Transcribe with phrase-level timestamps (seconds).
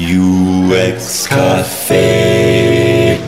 [0.00, 3.18] UX Café.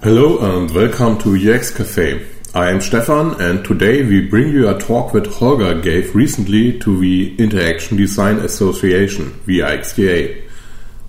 [0.00, 2.24] Hello and welcome to UX Cafe.
[2.54, 7.00] I am Stefan and today we bring you a talk that Holger gave recently to
[7.00, 10.48] the Interaction Design Association, IxDA.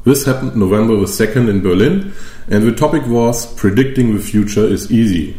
[0.04, 2.14] This happened November the 2nd in Berlin
[2.48, 5.38] and the topic was Predicting the Future is Easy.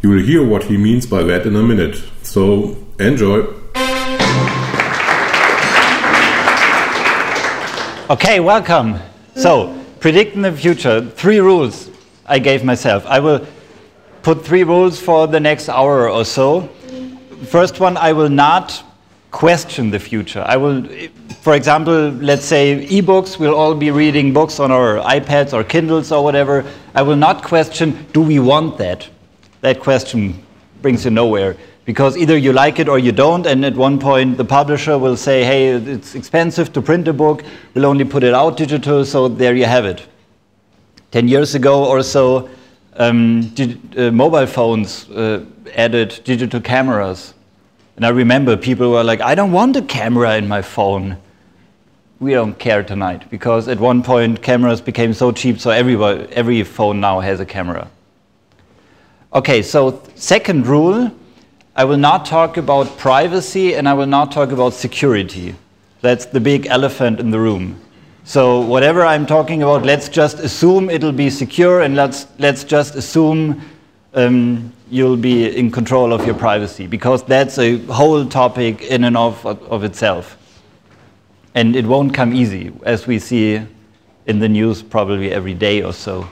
[0.00, 2.02] You will hear what he means by that in a minute.
[2.22, 3.55] So enjoy!
[8.08, 9.00] Okay, welcome.
[9.34, 11.90] So, predicting the future, three rules
[12.24, 13.04] I gave myself.
[13.04, 13.44] I will
[14.22, 16.68] put three rules for the next hour or so.
[17.46, 18.80] First one, I will not
[19.32, 20.44] question the future.
[20.46, 20.86] I will,
[21.40, 26.12] for example, let's say ebooks, we'll all be reading books on our iPads or Kindles
[26.12, 26.64] or whatever.
[26.94, 29.08] I will not question, do we want that?
[29.62, 30.46] That question
[30.80, 34.36] brings you nowhere because either you like it or you don't, and at one point
[34.36, 38.34] the publisher will say, hey, it's expensive to print a book, we'll only put it
[38.34, 40.04] out digital, so there you have it.
[41.12, 42.50] Ten years ago or so,
[42.94, 43.54] um,
[43.96, 45.44] uh, mobile phones uh,
[45.74, 47.34] added digital cameras.
[47.94, 51.16] And I remember people were like, I don't want a camera in my phone.
[52.18, 56.64] We don't care tonight, because at one point cameras became so cheap, so everybody, every
[56.64, 57.88] phone now has a camera.
[59.32, 61.12] Okay, so second rule
[61.78, 65.54] I will not talk about privacy and I will not talk about security.
[66.00, 67.78] That's the big elephant in the room.
[68.24, 72.94] So whatever I'm talking about, let's just assume it'll be secure and let's, let's just
[72.94, 73.60] assume
[74.14, 79.14] um, you'll be in control of your privacy because that's a whole topic in and
[79.14, 80.38] of, of itself.
[81.54, 83.60] And it won't come easy, as we see
[84.24, 86.26] in the news probably every day or so.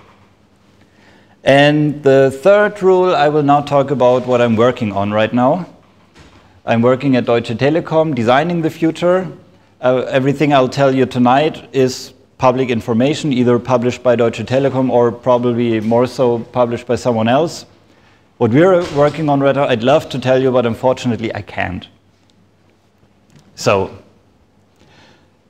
[1.45, 5.67] And the third rule, I will now talk about what I'm working on right now.
[6.64, 9.31] I'm working at Deutsche Telekom, designing the future.
[9.83, 15.12] Uh, everything I'll tell you tonight is public information, either published by Deutsche Telekom or
[15.12, 17.66] probably more so published by someone else.
[18.38, 21.87] What we're working on right now, I'd love to tell you, but unfortunately I can't.
[23.55, 23.91] So,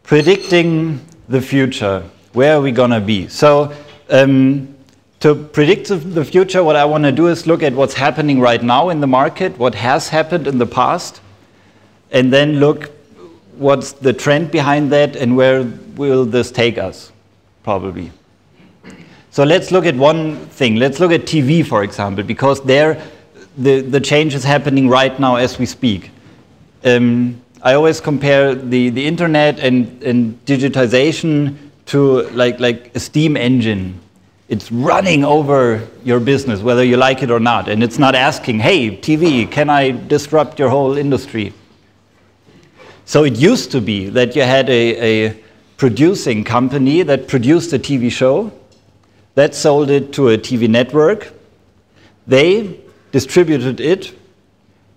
[0.02, 3.28] predicting the future, where are we gonna be?
[3.28, 3.72] So,
[4.10, 4.73] um,
[5.24, 8.62] to predict the future, what I want to do is look at what's happening right
[8.62, 11.22] now in the market, what has happened in the past,
[12.10, 12.90] and then look
[13.56, 15.62] what's the trend behind that and where
[15.96, 17.10] will this take us,
[17.62, 18.12] probably.
[19.30, 20.76] So let's look at one thing.
[20.76, 23.02] Let's look at TV, for example, because there
[23.56, 26.10] the, the change is happening right now as we speak.
[26.84, 31.56] Um, I always compare the, the internet and, and digitization
[31.86, 34.00] to like, like a steam engine
[34.48, 37.68] it's running over your business, whether you like it or not.
[37.68, 41.52] And it's not asking, hey, TV, can I disrupt your whole industry?
[43.06, 45.42] So it used to be that you had a, a
[45.76, 48.52] producing company that produced a TV show,
[49.34, 51.32] that sold it to a TV network.
[52.26, 52.80] They
[53.12, 54.14] distributed it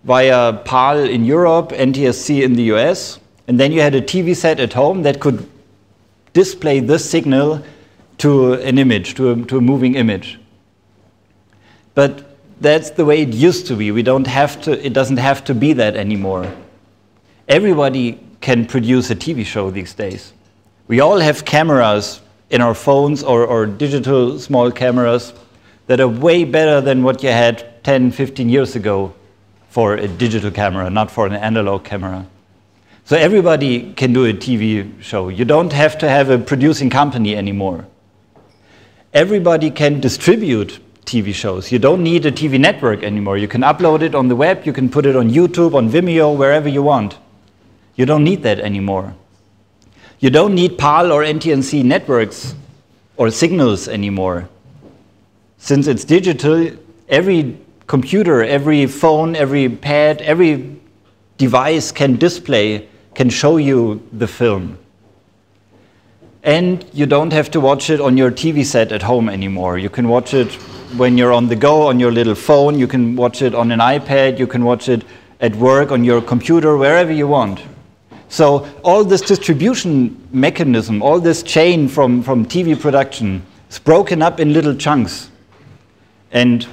[0.04, 4.60] via PAL in Europe, NTSC in the US, and then you had a TV set
[4.60, 5.50] at home that could
[6.34, 7.64] display this signal
[8.20, 10.40] to an image, to a, to a moving image.
[11.94, 12.24] But
[12.60, 13.92] that's the way it used to be.
[13.92, 16.52] We don't have to, it doesn't have to be that anymore.
[17.48, 20.34] Everybody can produce a TV show these days.
[20.88, 25.34] We all have cameras in our phones or, or digital small cameras
[25.88, 29.14] that are way better than what you had 10, 15 years ago
[29.70, 32.26] for a digital camera, not for an analog camera.
[33.06, 35.30] So everybody can do a TV show.
[35.30, 37.86] You don't have to have a producing company anymore
[39.14, 41.72] everybody can distribute TV shows.
[41.72, 43.38] You don't need a TV network anymore.
[43.38, 46.36] You can upload it on the web, you can put it on YouTube, on Vimeo,
[46.36, 47.18] wherever you want.
[47.96, 49.16] You don't need that anymore.
[50.20, 52.56] You don't need PAL or NTSC networks
[53.16, 54.50] or signals anymore.
[55.58, 56.72] Since it's digital,
[57.08, 57.58] every
[57.88, 60.80] computer, every phone, every pad, every
[61.38, 64.78] device can display, can show you the film
[66.44, 69.78] and you don't have to watch it on your TV set at home anymore.
[69.78, 70.52] You can watch it
[70.96, 73.80] when you're on the go on your little phone, you can watch it on an
[73.80, 75.04] iPad, you can watch it
[75.40, 77.62] at work on your computer, wherever you want.
[78.30, 84.40] So, all this distribution mechanism, all this chain from, from TV production is broken up
[84.40, 85.30] in little chunks.
[86.32, 86.68] And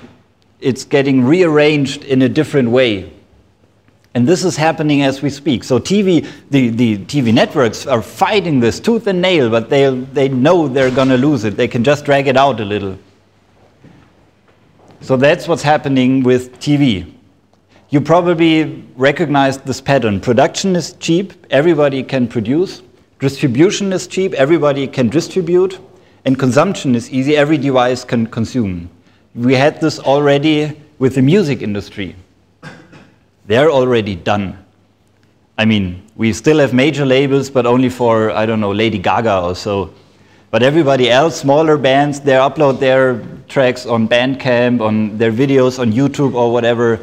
[0.61, 3.13] it's getting rearranged in a different way.
[4.15, 5.65] And this is happening as we speak.
[5.65, 10.29] So TV, the, the TV networks are fighting this tooth and nail, but they, they
[10.29, 11.57] know they're going to lose it.
[11.57, 12.97] They can just drag it out a little.
[15.01, 17.13] So that's what's happening with TV.
[17.91, 20.21] You probably recognize this pattern.
[20.21, 22.83] Production is cheap, everybody can produce.
[23.19, 25.79] Distribution is cheap, everybody can distribute,
[26.25, 28.89] and consumption is easy, every device can consume.
[29.35, 32.17] We had this already with the music industry.
[33.47, 34.59] They're already done.
[35.57, 39.43] I mean, we still have major labels, but only for, I don't know, Lady Gaga
[39.43, 39.93] or so.
[40.51, 45.93] But everybody else, smaller bands, they upload their tracks on Bandcamp, on their videos on
[45.93, 47.01] YouTube or whatever.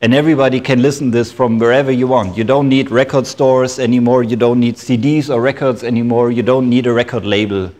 [0.00, 2.36] And everybody can listen this from wherever you want.
[2.36, 4.22] You don't need record stores anymore.
[4.22, 6.30] You don't need CDs or records anymore.
[6.30, 7.72] You don't need a record label.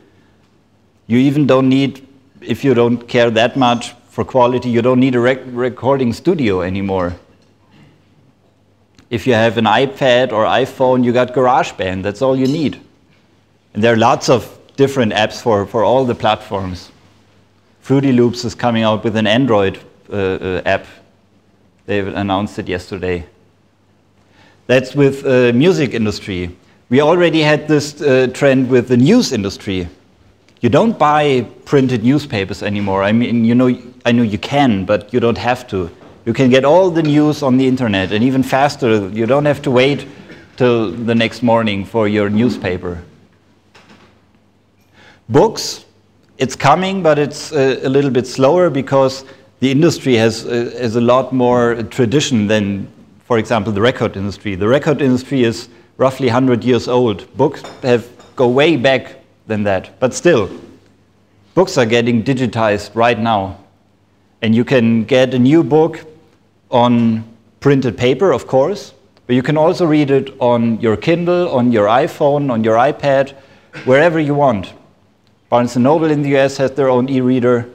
[1.06, 2.06] You even don't need,
[2.40, 6.62] if you don't care that much for quality, you don't need a rec recording studio
[6.62, 7.14] anymore.
[9.10, 12.02] If you have an iPad or iPhone, you got GarageBand.
[12.02, 12.80] That's all you need.
[13.74, 16.90] And there are lots of different apps for, for all the platforms.
[17.84, 19.78] FruityLoops is coming out with an Android
[20.12, 20.86] uh, uh, app.
[21.86, 23.24] They announced it yesterday.
[24.66, 26.54] That's with uh, music industry.
[26.90, 29.88] We already had this uh, trend with the news industry.
[30.60, 33.02] You don't buy printed newspapers anymore.
[33.02, 33.74] I mean, you know,
[34.04, 35.90] I know you can, but you don't have to.
[36.28, 39.08] You can get all the news on the internet, and even faster.
[39.08, 40.06] You don't have to wait
[40.58, 43.02] till the next morning for your newspaper.
[45.30, 45.86] Books,
[46.36, 49.24] it's coming, but it's a, a little bit slower because
[49.60, 52.92] the industry has, uh, has a lot more tradition than,
[53.24, 54.54] for example, the record industry.
[54.54, 57.24] The record industry is roughly 100 years old.
[57.38, 59.16] Books have go way back
[59.46, 60.50] than that, but still,
[61.54, 63.56] books are getting digitized right now.
[64.42, 66.04] And you can get a new book
[66.70, 67.24] on
[67.60, 68.94] printed paper, of course,
[69.26, 73.34] but you can also read it on your Kindle, on your iPhone, on your iPad,
[73.84, 74.72] wherever you want.
[75.48, 77.68] Barnes & Noble in the US has their own e-reader.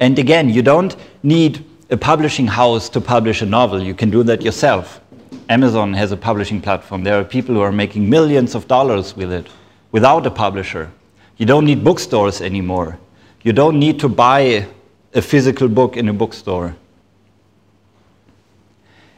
[0.00, 3.82] And again, you don't need a publishing house to publish a novel.
[3.82, 5.00] You can do that yourself.
[5.48, 7.04] Amazon has a publishing platform.
[7.04, 9.46] There are people who are making millions of dollars with it
[9.92, 10.90] without a publisher.
[11.36, 12.98] You don't need bookstores anymore.
[13.42, 14.66] You don't need to buy
[15.12, 16.74] a physical book in a bookstore.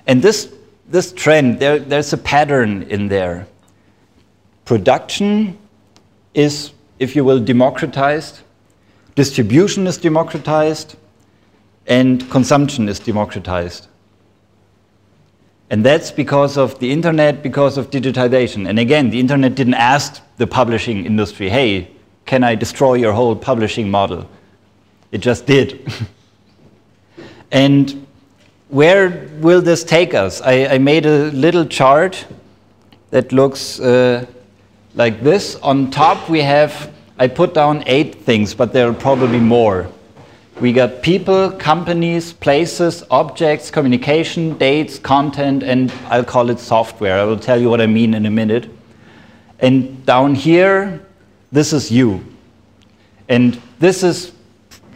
[0.07, 0.53] And this,
[0.89, 3.47] this trend, there, there's a pattern in there.
[4.65, 5.59] Production
[6.35, 8.41] is, if you will, democratized,
[9.15, 10.97] distribution is democratized,
[11.87, 13.89] and consumption is democratized.
[15.71, 18.69] And that's because of the internet, because of digitization.
[18.69, 21.91] And again, the internet didn't ask the publishing industry, hey,
[22.25, 24.29] can I destroy your whole publishing model?
[25.11, 25.93] It just did.
[27.51, 28.06] and
[28.69, 30.41] where will this take us?
[30.41, 32.27] I, I made a little chart
[33.11, 34.27] that looks uh,
[34.95, 35.57] like this.
[35.57, 39.89] On top, we have, I put down eight things, but there are probably more.
[40.61, 47.21] We got people, companies, places, objects, communication, dates, content, and I'll call it software.
[47.21, 48.71] I will tell you what I mean in a minute.
[49.59, 51.05] And down here,
[51.53, 52.25] this is you.
[53.29, 54.33] And this is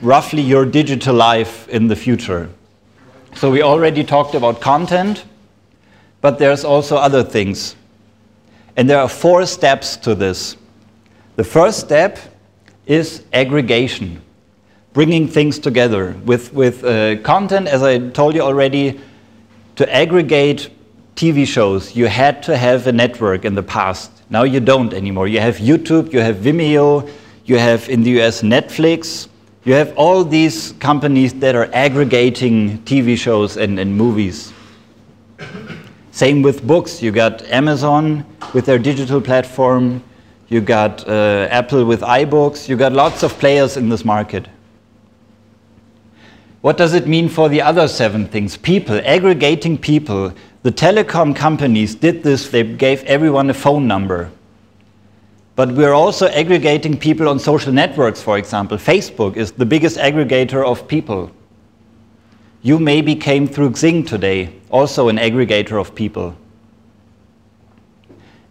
[0.01, 2.49] roughly your digital life in the future.
[3.35, 5.25] So we already talked about content,
[6.21, 7.77] but there's also other things.
[8.77, 10.57] And there are four steps to this.
[11.37, 12.19] The first step
[12.87, 14.21] is aggregation,
[14.93, 16.15] bringing things together.
[16.25, 19.01] With, with uh, content, as I told you already,
[19.77, 20.71] to aggregate
[21.17, 24.11] TV shows, you had to have a network in the past.
[24.29, 25.29] Now you don't anymore.
[25.29, 27.11] You have YouTube, you have Vimeo,
[27.47, 29.29] you have in the US Netflix,
[29.71, 34.53] you have all these companies that are aggregating TV shows and, and movies.
[36.11, 37.01] Same with books.
[37.01, 40.03] You got Amazon with their digital platform.
[40.49, 42.69] You got uh, Apple with iBooks.
[42.69, 44.49] You got lots of players in this market.
[46.63, 48.57] What does it mean for the other seven things?
[48.57, 50.33] People, aggregating people.
[50.65, 52.49] The telecom companies did this.
[52.49, 54.33] They gave everyone a phone number.
[55.61, 58.79] But we're also aggregating people on social networks, for example.
[58.79, 61.31] Facebook is the biggest aggregator of people.
[62.63, 66.35] You maybe came through Xing today, also an aggregator of people.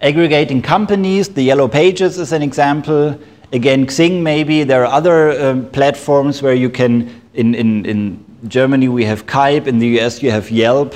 [0.01, 3.19] Aggregating companies, the Yellow Pages is an example.
[3.51, 4.63] Again, Xing maybe.
[4.63, 9.65] There are other um, platforms where you can, in, in, in Germany we have Qype,
[9.65, 10.93] in the US you have Yelp.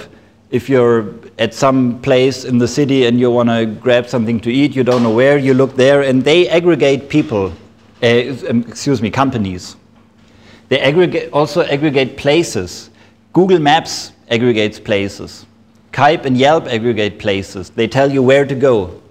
[0.53, 4.51] If you're at some place in the city and you want to grab something to
[4.51, 7.51] eat, you don't know where, you look there, and they aggregate people,
[8.03, 9.75] uh, excuse me, companies.
[10.69, 12.91] They aggregate, also aggregate places.
[13.33, 15.48] Google Maps aggregates places.
[15.91, 17.72] Qype and Yelp aggregate places.
[17.72, 19.01] They tell you where to go.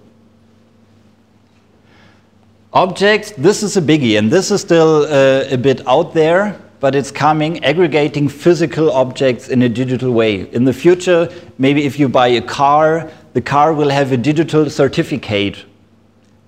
[2.71, 6.95] Objects, this is a biggie, and this is still uh, a bit out there but
[6.95, 10.51] it's coming, aggregating physical objects in a digital way.
[10.51, 14.69] In the future, maybe if you buy a car, the car will have a digital
[14.69, 15.63] certificate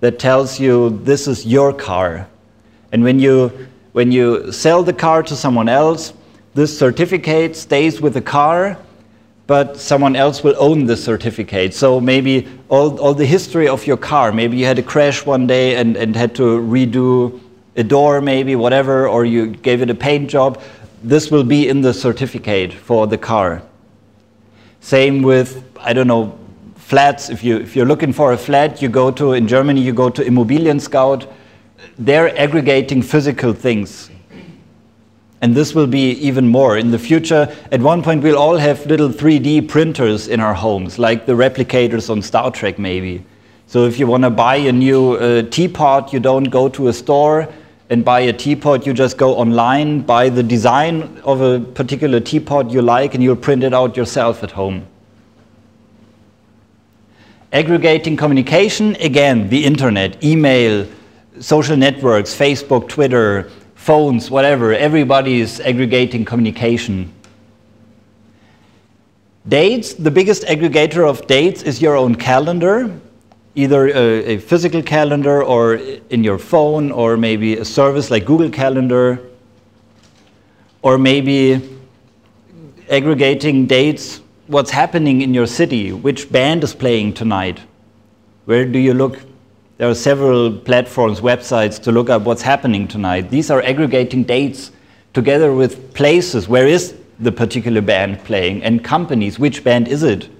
[0.00, 2.28] that tells you this is your car.
[2.92, 3.50] And when you,
[3.92, 6.12] when you sell the car to someone else,
[6.52, 8.76] this certificate stays with the car,
[9.46, 11.72] but someone else will own the certificate.
[11.72, 15.46] So maybe all, all the history of your car, maybe you had a crash one
[15.46, 17.40] day and, and had to redo
[17.76, 20.60] a door, maybe, whatever, or you gave it a paint job,
[21.02, 23.62] this will be in the certificate for the car.
[24.80, 26.38] Same with, I don't know,
[26.76, 27.28] flats.
[27.28, 30.08] If, you, if you're looking for a flat, you go to, in Germany, you go
[30.08, 31.30] to Immobilien Scout.
[31.98, 34.10] They're aggregating physical things.
[35.42, 36.78] And this will be even more.
[36.78, 40.98] In the future, at one point, we'll all have little 3D printers in our homes,
[40.98, 43.24] like the replicators on Star Trek, maybe.
[43.66, 46.92] So if you want to buy a new uh, teapot, you don't go to a
[46.92, 47.52] store
[47.88, 52.70] and buy a teapot, you just go online, buy the design of a particular teapot
[52.70, 54.86] you like, and you'll print it out yourself at home.
[57.52, 60.86] Aggregating communication, again, the internet, email,
[61.38, 67.12] social networks, Facebook, Twitter, phones, whatever, everybody is aggregating communication.
[69.46, 72.90] Dates, the biggest aggregator of dates is your own calendar,
[73.56, 75.74] either a, a, physical calendar or
[76.10, 79.20] in your phone, or maybe a service like Google Calendar,
[80.82, 81.60] or maybe
[82.88, 87.60] aggregating dates, what's happening in your city, which band is playing tonight,
[88.44, 89.18] where do you look
[89.78, 93.28] there are several platforms, websites to look up what's happening tonight.
[93.28, 94.72] These are aggregating dates
[95.12, 96.48] together with places.
[96.48, 98.62] Where is the particular band playing?
[98.62, 100.30] And companies, which band is it?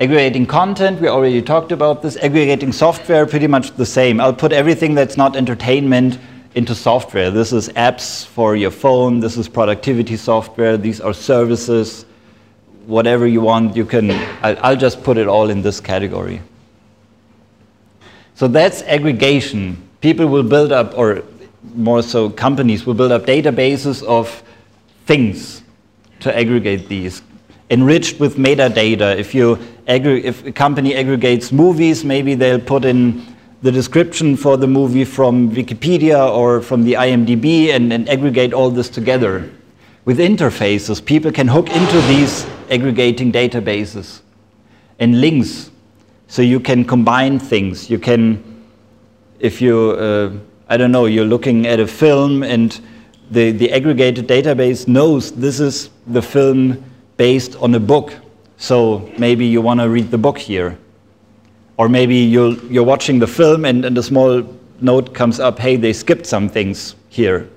[0.00, 2.16] Aggregating content, we already talked about this.
[2.16, 4.18] Aggregating software, pretty much the same.
[4.18, 6.18] I'll put everything that's not entertainment
[6.54, 7.30] into software.
[7.30, 12.06] This is apps for your phone, this is productivity software, these are services.
[12.86, 14.10] Whatever you want, you can.
[14.42, 16.40] I'll just put it all in this category.
[18.34, 19.76] So that's aggregation.
[20.00, 21.22] People will build up, or
[21.74, 24.42] more so, companies will build up databases of
[25.04, 25.62] things
[26.20, 27.20] to aggregate these,
[27.68, 29.14] enriched with metadata.
[29.16, 29.58] If, you
[29.90, 33.26] if a company aggregates movies, maybe they'll put in
[33.62, 38.70] the description for the movie from Wikipedia or from the IMDb and, and aggregate all
[38.70, 39.50] this together.
[40.04, 44.20] With interfaces, people can hook into these aggregating databases
[44.98, 45.70] and links
[46.26, 47.90] so you can combine things.
[47.90, 48.64] You can,
[49.40, 50.32] if you, uh,
[50.68, 52.80] I don't know, you're looking at a film and
[53.30, 56.82] the, the aggregated database knows this is the film
[57.16, 58.14] based on a book.
[58.60, 60.78] So maybe you want to read the book here.
[61.78, 64.46] Or maybe you're, you're watching the film and, and a small
[64.82, 67.48] note comes up, hey, they skipped some things here.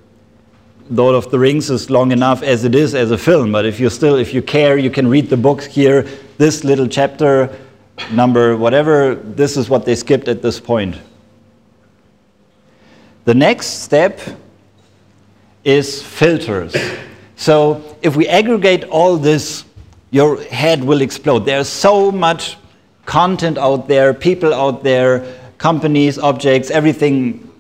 [0.90, 3.82] Lord of the Rings is long enough as it is as a film, but if
[3.82, 6.04] you still, if you care, you can read the book here.
[6.38, 7.54] This little chapter
[8.12, 10.96] number whatever, this is what they skipped at this point.
[13.26, 14.22] The next step
[15.66, 16.74] is filters.
[17.36, 19.66] So if we aggregate all this,
[20.14, 21.40] your head will explode.
[21.40, 22.56] There's so much
[23.08, 25.26] content out there, people out there,
[25.58, 27.52] companies, objects, everything.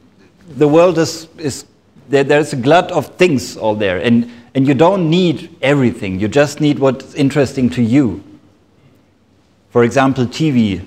[0.58, 1.66] The world is, is
[2.10, 3.98] there, there's a glut of things all there.
[3.98, 6.20] And, and you don't need everything.
[6.20, 8.24] You just need what's interesting to you.
[9.72, 10.86] For example, TV.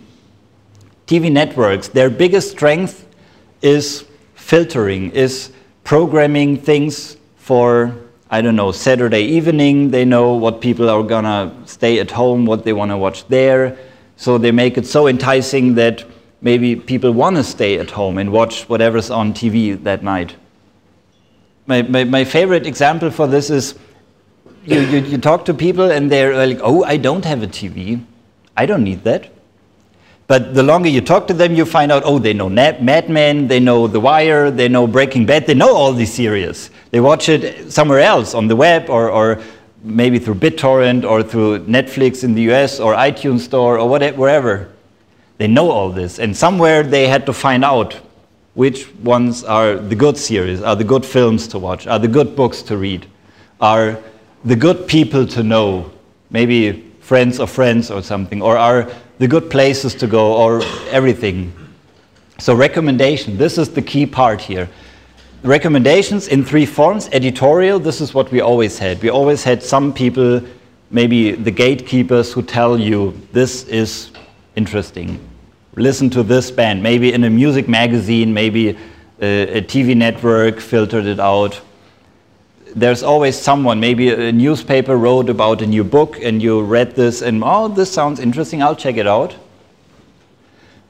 [1.08, 3.08] TV networks, their biggest strength
[3.60, 4.04] is
[4.36, 5.50] filtering, is
[5.82, 7.92] programming things for,
[8.30, 9.90] I don't know, Saturday evening.
[9.90, 13.76] They know what people are gonna stay at home, what they wanna watch there.
[14.16, 16.04] So they make it so enticing that
[16.40, 20.34] maybe people wanna stay at home and watch whatever's on TV that night.
[21.66, 23.74] My, my, my favorite example for this is
[24.64, 28.04] you, you, you talk to people and they're like, oh, I don't have a TV.
[28.56, 29.30] I don't need that.
[30.26, 33.46] But the longer you talk to them, you find out, oh, they know Mad Men,
[33.46, 36.70] they know The Wire, they know Breaking Bad, they know all these series.
[36.90, 39.40] They watch it somewhere else on the web or, or
[39.84, 44.72] maybe through BitTorrent or through Netflix in the US or iTunes Store or whatever, wherever.
[45.38, 46.18] They know all this.
[46.18, 47.94] And somewhere they had to find out
[48.54, 52.34] which ones are the good series, are the good films to watch, are the good
[52.34, 53.06] books to read,
[53.60, 53.98] are
[54.44, 55.92] the good people to know.
[56.30, 61.52] Maybe friends of friends or something, or are the good places to go, or everything.
[62.38, 64.68] So, recommendation this is the key part here.
[65.42, 67.08] Recommendations in three forms.
[67.12, 69.02] Editorial, this is what we always had.
[69.02, 70.42] We always had some people,
[70.90, 74.10] maybe the gatekeepers, who tell you this is
[74.56, 75.20] interesting.
[75.76, 76.82] Listen to this band.
[76.82, 78.76] Maybe in a music magazine, maybe uh,
[79.22, 81.60] a, a TV network filtered it out
[82.76, 87.22] there's always someone, maybe a newspaper wrote about a new book and you read this
[87.22, 89.34] and, oh, this sounds interesting, I'll check it out.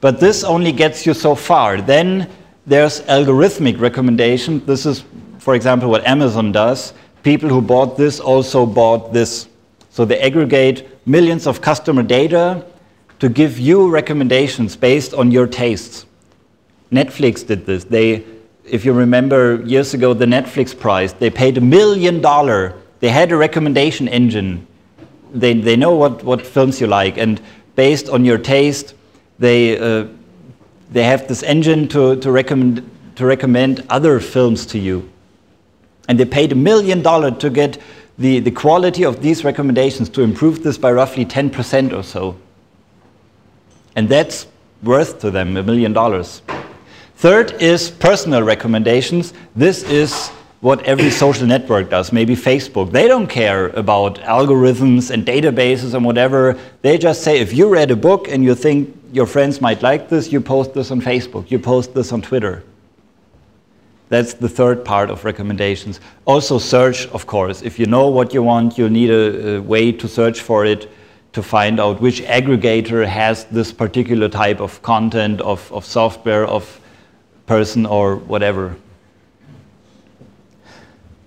[0.01, 1.81] But this only gets you so far.
[1.81, 2.29] Then
[2.65, 4.63] there's algorithmic recommendation.
[4.65, 5.05] This is,
[5.39, 6.93] for example, what Amazon does.
[7.23, 9.47] People who bought this also bought this.
[9.89, 12.65] So they aggregate millions of customer data
[13.19, 16.05] to give you recommendations based on your tastes.
[16.91, 17.85] Netflix did this.
[17.85, 18.25] They,
[18.69, 22.75] if you remember years ago, the Netflix prize, they paid a million dollar.
[22.99, 24.67] They had a recommendation engine.
[25.33, 27.41] They, they know what, what films you like, and
[27.75, 28.95] based on your taste,
[29.39, 30.07] they, uh,
[30.91, 35.09] they have this engine to, to, recommend, to recommend other films to you.
[36.07, 37.77] And they paid a million dollars to get
[38.17, 42.37] the, the quality of these recommendations to improve this by roughly 10% or so.
[43.95, 44.47] And that's
[44.81, 46.41] worth to them a million dollars.
[47.17, 49.33] Third is personal recommendations.
[49.55, 50.29] This is
[50.61, 52.91] what every social network does, maybe Facebook.
[52.91, 56.59] They don't care about algorithms and databases and whatever.
[56.83, 60.09] They just say if you read a book and you think your friends might like
[60.09, 62.63] this, you post this on Facebook, you post this on Twitter.
[64.09, 65.99] That's the third part of recommendations.
[66.25, 67.63] Also, search, of course.
[67.63, 70.87] If you know what you want, you need a, a way to search for it
[71.33, 76.79] to find out which aggregator has this particular type of content, of, of software, of
[77.47, 78.75] person, or whatever.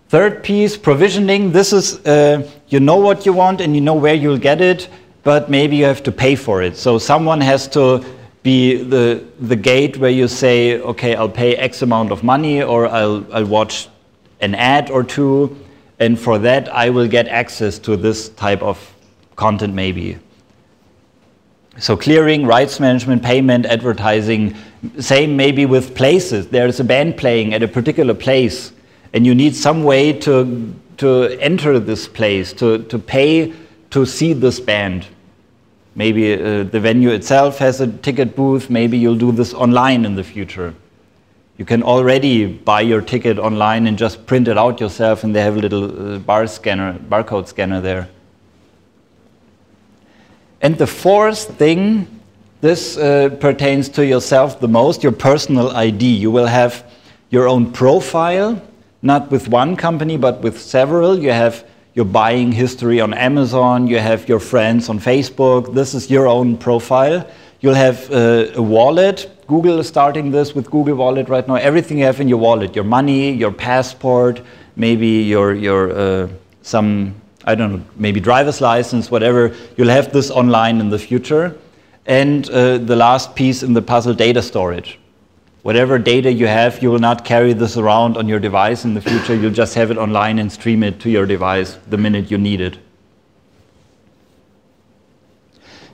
[0.09, 1.53] Third piece, provisioning.
[1.53, 4.89] This is, uh, you know what you want and you know where you'll get it,
[5.23, 6.77] but maybe you have to pay for it.
[6.77, 8.05] So someone has to
[8.43, 12.89] be the, the gate where you say, okay, I'll pay X amount of money or
[12.89, 13.89] I'll, I'll watch
[14.41, 15.57] an ad or two,
[15.99, 18.95] and for that I will get access to this type of
[19.37, 20.19] content maybe.
[21.79, 24.57] So clearing, rights management, payment, advertising,
[24.99, 26.49] same maybe with places.
[26.49, 28.73] There's a band playing at a particular place
[29.13, 33.53] and you need some way to, to enter this place, to, to pay
[33.91, 35.07] to see this band.
[35.95, 40.15] Maybe uh, the venue itself has a ticket booth, maybe you'll do this online in
[40.15, 40.75] the future.
[41.59, 45.43] You can already buy your ticket online and just print it out yourself, and they
[45.43, 48.09] have a little uh, bar scanner, barcode scanner there.
[50.63, 52.20] And the fourth thing,
[52.61, 56.05] this uh, pertains to yourself the most, your personal ID.
[56.05, 56.85] You will have
[57.31, 58.61] your own profile,
[59.03, 61.19] not with one company, but with several.
[61.19, 65.75] You have your buying history on Amazon, you have your friends on Facebook.
[65.75, 67.29] This is your own profile.
[67.61, 69.31] You'll have uh, a wallet.
[69.47, 71.57] Google is starting this with Google Wallet right now.
[71.57, 74.41] Everything you have in your wallet your money, your passport,
[74.77, 76.29] maybe your, your uh,
[76.63, 79.55] some, I don't know, maybe driver's license, whatever.
[79.77, 81.59] You'll have this online in the future.
[82.11, 84.99] And uh, the last piece in the puzzle data storage.
[85.63, 89.01] Whatever data you have, you will not carry this around on your device in the
[89.01, 89.37] future.
[89.37, 92.61] You'll just have it online and stream it to your device the minute you need
[92.61, 92.79] it.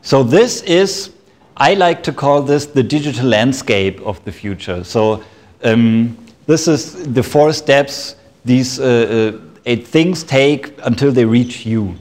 [0.00, 1.10] So, this is,
[1.54, 4.84] I like to call this the digital landscape of the future.
[4.84, 5.22] So,
[5.64, 11.94] um, this is the four steps these uh, uh, things take until they reach you.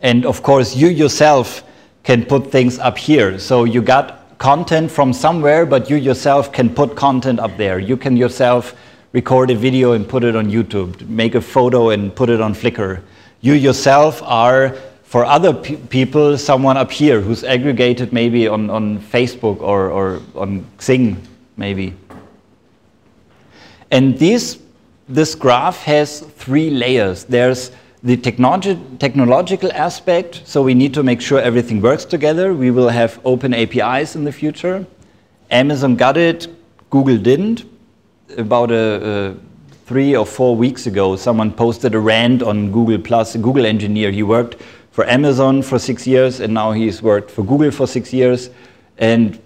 [0.00, 1.64] And of course, you yourself
[2.10, 3.38] can put things up here.
[3.38, 7.78] So, you got content from somewhere, but you yourself can put content up there.
[7.78, 8.74] You can yourself
[9.12, 12.52] record a video and put it on YouTube, make a photo and put it on
[12.52, 13.00] Flickr.
[13.42, 14.70] You yourself are,
[15.04, 20.20] for other pe people, someone up here who's aggregated maybe on, on Facebook or, or
[20.34, 21.16] on Xing,
[21.56, 21.94] maybe.
[23.92, 24.58] And these,
[25.08, 27.22] this graph has three layers.
[27.22, 27.70] There's
[28.02, 32.54] the technologi technological aspect, so we need to make sure everything works together.
[32.54, 34.86] We will have open APIs in the future.
[35.50, 36.46] Amazon got it,
[36.88, 37.64] Google didn't.
[38.38, 39.34] About a, a
[39.84, 44.10] three or four weeks ago, someone posted a rant on Google Plus, a Google engineer.
[44.10, 48.12] He worked for Amazon for six years, and now he's worked for Google for six
[48.12, 48.50] years.
[48.96, 49.38] And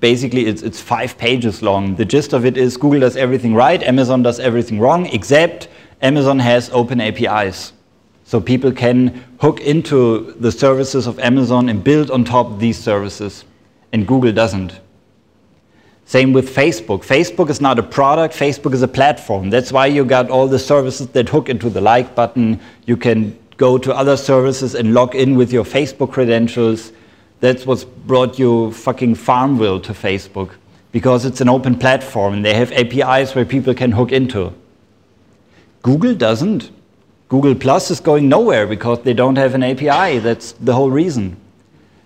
[0.00, 1.96] basically, it's, it's five pages long.
[1.96, 5.68] The gist of it is Google does everything right, Amazon does everything wrong, except
[6.02, 7.72] Amazon has open APIs.
[8.26, 13.44] So people can hook into the services of Amazon and build on top these services,
[13.92, 14.80] and Google doesn't.
[16.06, 17.04] Same with Facebook.
[17.04, 19.48] Facebook is not a product, Facebook is a platform.
[19.48, 22.60] That's why you got all the services that hook into the like button.
[22.84, 26.90] You can go to other services and log in with your Facebook credentials.
[27.38, 30.50] That's what's brought you fucking Farmville to Facebook
[30.90, 34.52] because it's an open platform and they have APIs where people can hook into.
[35.82, 36.70] Google doesn't.
[37.28, 40.18] Google Plus is going nowhere because they don't have an API.
[40.20, 41.36] That's the whole reason.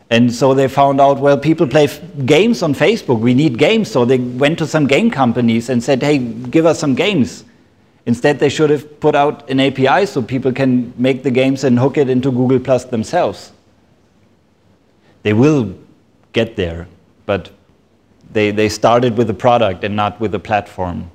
[0.09, 1.89] And so they found out, well, people play
[2.25, 3.21] games on Facebook.
[3.21, 3.91] We need games.
[3.91, 7.45] So they went to some game companies and said, hey, give us some games.
[8.07, 11.79] Instead, they should have put out an API so people can make the games and
[11.79, 13.53] hook it into Google Plus themselves.
[15.23, 15.75] They will
[16.33, 16.89] get there,
[17.27, 17.51] but
[18.33, 21.11] they, they started with a product and not with a platform.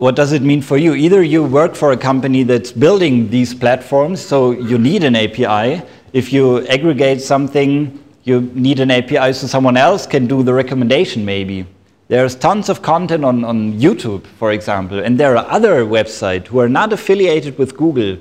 [0.00, 0.94] What does it mean for you?
[0.94, 5.82] Either you work for a company that's building these platforms, so you need an API.
[6.14, 11.26] If you aggregate something, you need an API so someone else can do the recommendation,
[11.26, 11.66] maybe.
[12.08, 16.60] There's tons of content on, on YouTube, for example, and there are other websites who
[16.60, 18.16] are not affiliated with Google.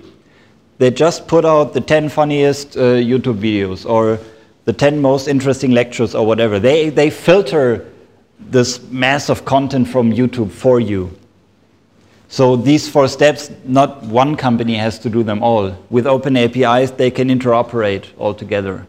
[0.80, 4.20] They just put out the 10 funniest uh, YouTube videos or
[4.66, 6.60] the 10 most interesting lectures or whatever.
[6.60, 7.90] They, they filter
[8.38, 11.18] this mass of content from YouTube for you.
[12.32, 15.76] So these four steps, not one company has to do them all.
[15.90, 18.86] With open APIs, they can interoperate all together.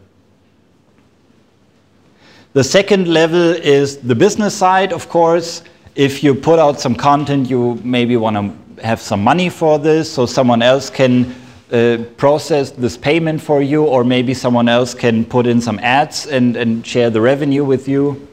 [2.53, 5.63] The second level is the business side, of course.
[5.95, 10.11] If you put out some content, you maybe want to have some money for this,
[10.11, 11.33] so someone else can
[11.71, 16.27] uh, process this payment for you, or maybe someone else can put in some ads
[16.27, 18.27] and, and share the revenue with you.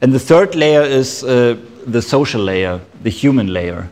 [0.00, 3.90] And the third layer is uh, the social layer, the human layer.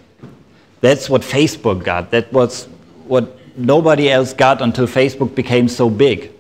[0.81, 2.11] That's what Facebook got.
[2.11, 2.69] That was
[3.07, 6.31] what nobody else got until Facebook became so big.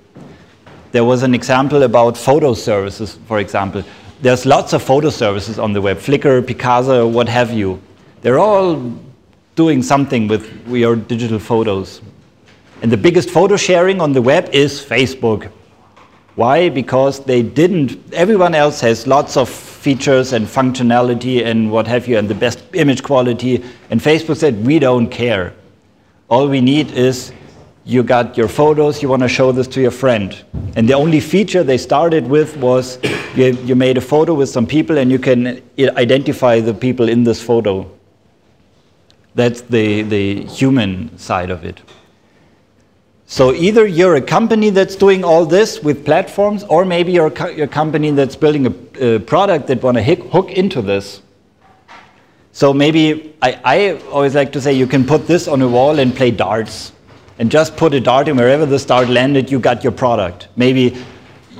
[0.92, 3.82] There was an example about photo services, for example.
[4.22, 7.80] There's lots of photo services on the web, Flickr, Picasa, what have you.
[8.22, 8.92] They're all
[9.54, 12.00] doing something with your digital photos.
[12.82, 15.50] And the biggest photo sharing on the web is Facebook.
[16.38, 16.68] Why?
[16.68, 22.16] Because they didn't, everyone else has lots of features and functionality and what have you,
[22.16, 23.64] and the best image quality.
[23.90, 25.52] And Facebook said, we don't care.
[26.28, 27.32] All we need is
[27.84, 30.40] you got your photos, you want to show this to your friend.
[30.76, 33.00] And the only feature they started with was
[33.34, 37.24] you, you made a photo with some people and you can identify the people in
[37.24, 37.90] this photo.
[39.34, 41.80] That's the, the human side of it.
[43.30, 47.30] So either you're a company that's doing all this with platforms, or maybe you're a,
[47.30, 51.20] co a company that's building a, a product that want to hook into this.
[52.52, 55.98] So maybe I, I always like to say you can put this on a wall
[55.98, 56.92] and play darts
[57.38, 60.48] and just put a dart in wherever the dart landed, you got your product.
[60.56, 60.96] Maybe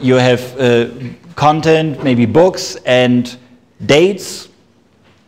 [0.00, 0.88] you have uh,
[1.35, 3.37] content, maybe books and
[3.85, 4.48] dates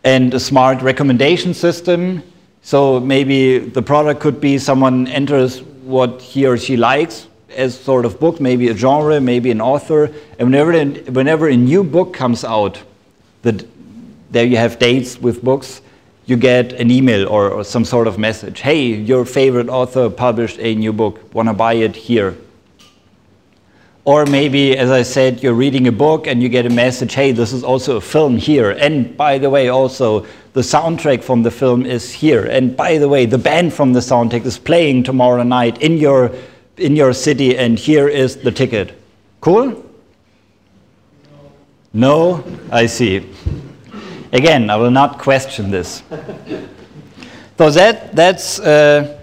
[0.04, 2.22] and a smart recommendation system.
[2.62, 7.26] So maybe the product could be someone enters what he or she likes
[7.56, 10.10] as sort of book, maybe a genre, maybe an author.
[10.38, 12.82] And whenever, whenever a new book comes out,
[13.42, 13.66] that
[14.30, 15.82] there you have dates with books,
[16.26, 18.60] you get an email or, or, some sort of message.
[18.60, 21.34] Hey, your favorite author published a new book.
[21.34, 22.36] Want to buy it here?
[24.10, 27.14] Or maybe, as I said, you're reading a book and you get a message.
[27.14, 28.72] Hey, this is also a film here.
[28.72, 32.44] And by the way, also the soundtrack from the film is here.
[32.44, 36.32] And by the way, the band from the soundtrack is playing tomorrow night in your
[36.76, 37.56] in your city.
[37.56, 39.00] And here is the ticket.
[39.40, 39.80] Cool?
[41.92, 42.42] No?
[42.72, 43.24] I see.
[44.32, 46.02] Again, I will not question this.
[47.56, 49.19] so that, that's uh,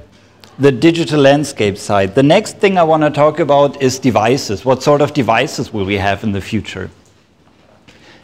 [0.59, 2.15] the digital landscape side.
[2.15, 4.65] The next thing I want to talk about is devices.
[4.65, 6.89] What sort of devices will we have in the future?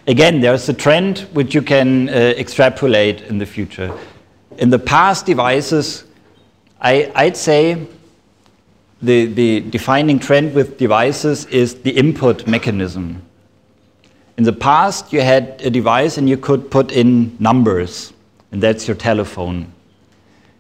[0.08, 3.96] Again, there's a trend which you can uh, extrapolate in the future.
[4.58, 6.06] In the past, devices,
[6.82, 7.88] I, I'd say
[9.02, 13.22] the, the defining trend with devices is the input mechanism.
[14.38, 18.12] In the past, you had a device and you could put in numbers,
[18.52, 19.72] and that's your telephone.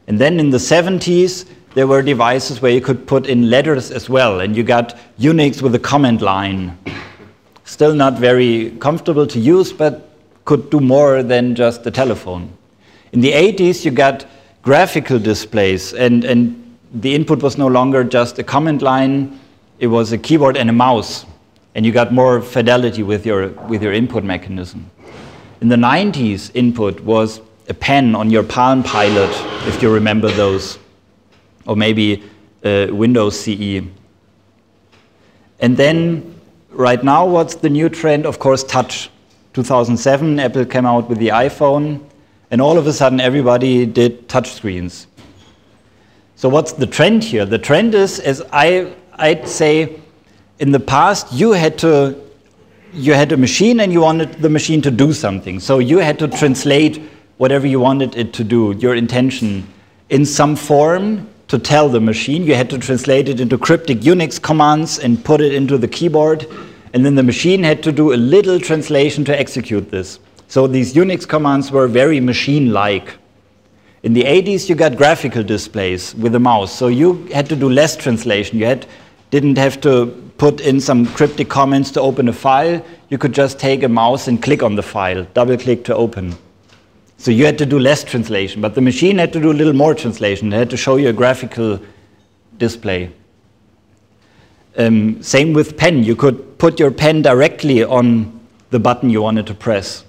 [0.07, 4.09] And then in the 70s, there were devices where you could put in letters as
[4.09, 6.77] well, and you got Unix with a command line.
[7.65, 10.09] Still not very comfortable to use, but
[10.45, 12.51] could do more than just the telephone.
[13.11, 14.25] In the 80s, you got
[14.61, 19.39] graphical displays, and, and the input was no longer just a command line,
[19.79, 21.25] it was a keyboard and a mouse
[21.75, 24.89] and you got more fidelity with your, with your input mechanism.
[25.61, 29.31] In the 90s, input was a pen on your Palm Pilot,
[29.67, 30.77] if you remember those,
[31.65, 32.23] or maybe
[32.63, 33.81] uh, Windows CE.
[35.59, 36.39] And then,
[36.71, 38.25] right now, what's the new trend?
[38.25, 39.09] Of course, touch.
[39.53, 42.03] 2007, Apple came out with the iPhone,
[42.49, 45.07] and all of a sudden, everybody did touch screens.
[46.35, 47.45] So, what's the trend here?
[47.45, 49.99] The trend is, as I, I'd say,
[50.59, 52.15] in the past you had to
[52.93, 56.19] you had a machine and you wanted the machine to do something so you had
[56.19, 57.01] to translate
[57.37, 59.67] whatever you wanted it to do your intention
[60.09, 64.41] in some form to tell the machine you had to translate it into cryptic unix
[64.51, 66.45] commands and put it into the keyboard
[66.93, 70.93] and then the machine had to do a little translation to execute this so these
[70.93, 73.17] unix commands were very machine like
[74.03, 77.69] In the 80s, you got graphical displays with a mouse, so you had to do
[77.69, 78.59] less translation.
[78.59, 78.85] You had,
[79.31, 82.85] didn't have to put in some cryptic comments to open a file.
[83.07, 86.35] You could just take a mouse and click on the file, double click to open.
[87.23, 89.71] So you had to do less translation, but the machine had to do a little
[89.71, 90.51] more translation.
[90.51, 91.79] It had to show you a graphical
[92.57, 93.13] display.
[94.77, 96.03] Um, same with pen.
[96.03, 100.03] You could put your pen directly on the button you wanted to press.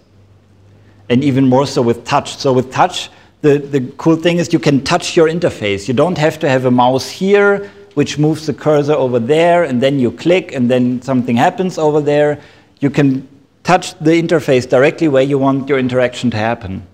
[1.09, 2.37] And even more so with touch.
[2.37, 3.11] So with touch,
[3.43, 5.87] the, the cool thing is you can touch your interface.
[5.87, 9.81] You don't have to have a mouse here, which moves the cursor over there, and
[9.81, 12.41] then you click, and then something happens over there.
[12.81, 13.29] You can
[13.63, 16.85] touch the interface directly where you want your interaction to happen.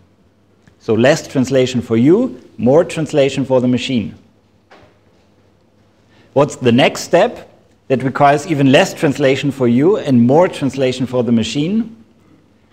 [0.81, 4.16] So less translation for you, more translation for the machine.
[6.33, 7.51] What's the next step?
[7.90, 11.97] that requires even less translation for you and more translation for the machine.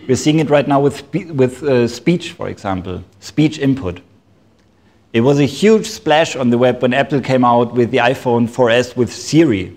[0.08, 4.00] We're seeing it right now with, with uh, speech, for example, speech input.
[5.14, 8.48] It was a huge splash on the web when Apple came out with the iPhone
[8.48, 9.76] 4S with Siri.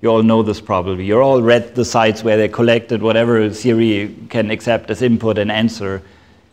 [0.00, 1.04] You all know this probably.
[1.04, 5.52] You all read the sites where they collected whatever Siri can accept as input and
[5.52, 6.02] answer.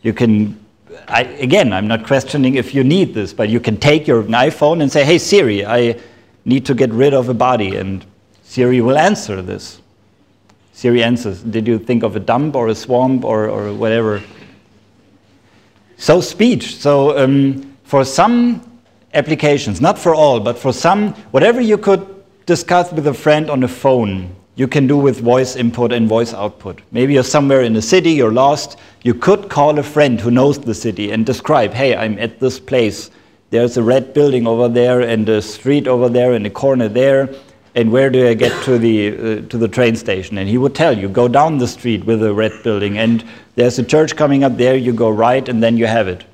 [0.02, 0.64] You can,
[1.08, 4.82] I, again, I'm not questioning if you need this, but you can take your iPhone
[4.82, 5.98] and say, hey, Siri, I
[6.44, 8.04] need to get rid of a body, and
[8.44, 9.80] Siri will answer this.
[10.72, 14.22] Siri answers, Did you think of a dump or a swamp or, or whatever?
[15.96, 16.76] So, speech.
[16.76, 18.78] So, um, for some
[19.14, 22.06] applications, not for all, but for some, whatever you could
[22.44, 26.34] discuss with a friend on the phone, you can do with voice input and voice
[26.34, 26.80] output.
[26.90, 28.78] Maybe you're somewhere in a city, you're lost.
[29.02, 32.58] You could call a friend who knows the city and describe, hey, I'm at this
[32.58, 33.10] place
[33.50, 37.28] there's a red building over there and a street over there and a corner there
[37.76, 40.38] and where do I get to the, uh, to the train station?
[40.38, 43.22] And he would tell you, go down the street with a red building, and
[43.54, 46.24] there's a church coming up there, you go right, and then you have it.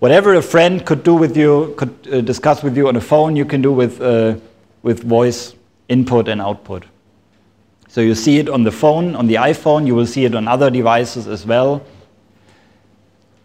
[0.00, 3.36] Whatever a friend could do with you, could uh, discuss with you on the phone,
[3.36, 4.34] you can do with, uh,
[4.82, 5.54] with voice
[5.90, 6.84] input and output.
[7.88, 10.48] So you see it on the phone, on the iPhone, you will see it on
[10.48, 11.84] other devices as well.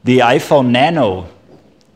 [0.06, 1.28] The iPhone Nano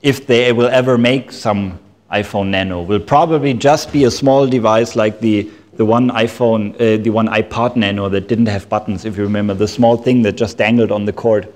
[0.01, 1.79] if they will ever make some
[2.11, 7.01] iPhone Nano, will probably just be a small device like the, the one iPhone, uh,
[7.01, 10.33] the one iPod Nano that didn't have buttons, if you remember, the small thing that
[10.33, 11.53] just dangled on the cord.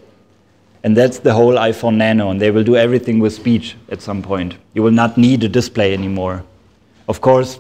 [0.84, 4.22] And that's the whole iPhone Nano, and they will do everything with speech at some
[4.22, 4.56] point.
[4.74, 6.44] You will not need a display anymore.
[7.08, 7.58] Of course,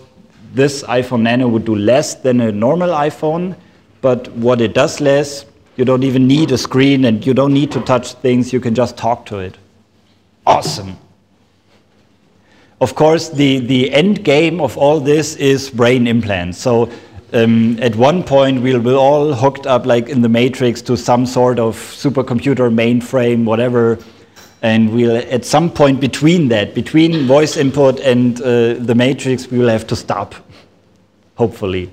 [0.54, 3.56] this iPhone Nano would do less than a normal iPhone,
[4.02, 7.72] but what it does less, you don't even need a screen and you don't need
[7.72, 9.58] to touch things, you can just talk to it
[10.46, 10.98] awesome.
[12.82, 16.58] Of course, the, the end game of all this is brain implants.
[16.58, 16.92] So
[17.32, 21.26] um, at one point, we'll be all hooked up, like in the Matrix, to some
[21.26, 24.00] sort of supercomputer mainframe, whatever.
[24.62, 29.60] And we'll, at some point between that, between voice input and uh, the Matrix, we
[29.60, 30.36] will have to stop,
[31.36, 31.92] hopefully.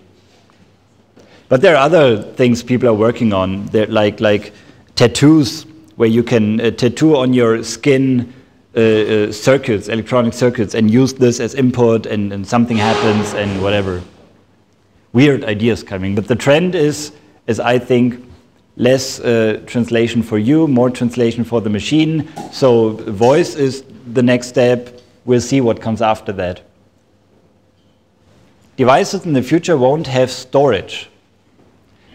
[1.48, 4.52] But there are other things people are working on, They're like, like
[4.94, 8.32] tattoos, where you can uh, tattoo on your skin
[8.76, 13.60] uh, uh, circuits, electronic circuits, and use this as input, and, and, something happens, and
[13.60, 14.00] whatever.
[15.12, 17.10] Weird ideas coming, but the trend is,
[17.48, 18.24] is I think,
[18.76, 22.28] less uh, translation for you, more translation for the machine.
[22.52, 25.00] So voice is the next step.
[25.24, 26.62] We'll see what comes after that.
[28.80, 31.10] Devices in the future won't have storage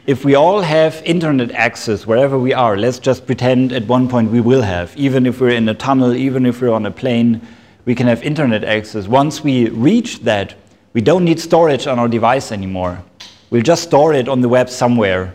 [0.08, 4.30] if we all have internet access wherever we are, let's just pretend at one point
[4.30, 7.42] we will have, even if we're in a tunnel, even if we're on a plane,
[7.86, 9.08] we can have internet access.
[9.08, 10.54] Once we reach that,
[10.94, 13.04] we don't need storage on our device anymore.
[13.50, 15.34] We'll just store it on the web somewhere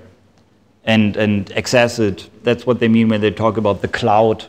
[0.84, 2.30] and, and access it.
[2.44, 4.46] That's what they mean when they talk about the cloud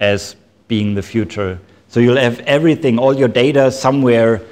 [0.00, 0.36] as
[0.68, 1.58] being the future.
[1.88, 4.42] So you'll have everything, all your data somewhere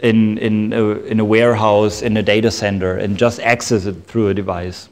[0.00, 4.28] in, in, a, in a warehouse, in a data center, and just access it through
[4.28, 4.88] a device.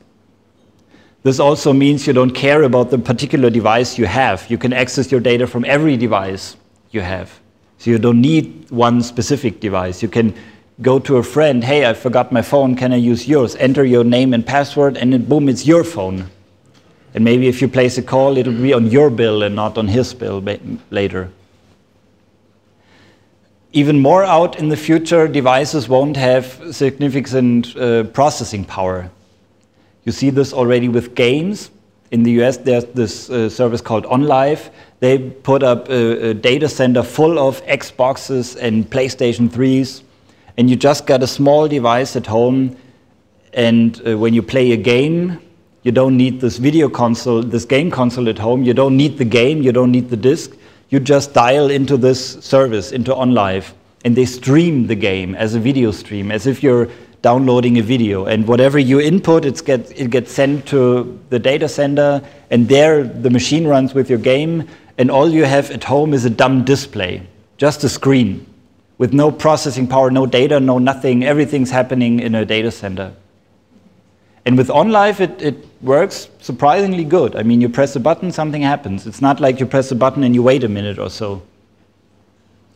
[1.23, 4.49] This also means you don't care about the particular device you have.
[4.51, 6.57] You can access your data from every device
[6.91, 7.41] you have.
[7.79, 10.03] So you don't need one specific device.
[10.03, 10.35] You can
[10.83, 13.57] go to a friend, hey, I forgot my phone, can I use yours?
[13.57, 16.31] Enter your name and password, and then boom, it's your phone.
[17.15, 19.89] And maybe if you place a call, it'll be on your bill and not on
[19.89, 20.45] his bill
[20.91, 21.31] later
[23.77, 29.11] even more out in the future, devices won't have significant uh, processing power.
[30.05, 31.71] You see this already with games.
[32.11, 34.71] In the US, there's this uh, service called OnLive.
[35.01, 40.03] They put up a, a, data center full of Xboxes and PlayStation 3s,
[40.57, 42.77] and you just got a small device at home.
[43.53, 45.39] And uh, when you play a game,
[45.87, 48.65] You don't need this video console, this game console at home.
[48.65, 49.63] You don't need the game.
[49.63, 50.51] You don't need the disc.
[50.89, 53.73] You just dial into this service, into OnLive,
[54.05, 56.89] and they stream the game as a video stream, as if you're
[57.23, 58.27] downloading a video.
[58.27, 63.03] And whatever you input, it gets, it gets sent to the data center, and there
[63.03, 66.65] the machine runs with your game, and all you have at home is a dumb
[66.65, 68.47] display, just a screen
[68.99, 71.25] with no processing power, no data, no nothing.
[71.25, 73.13] Everything's happening in a data center.
[74.47, 77.35] And with OnLive, it, it works surprisingly good.
[77.35, 79.07] I mean, you press a button, something happens.
[79.07, 81.43] It's not like you press a button and you wait a minute or so.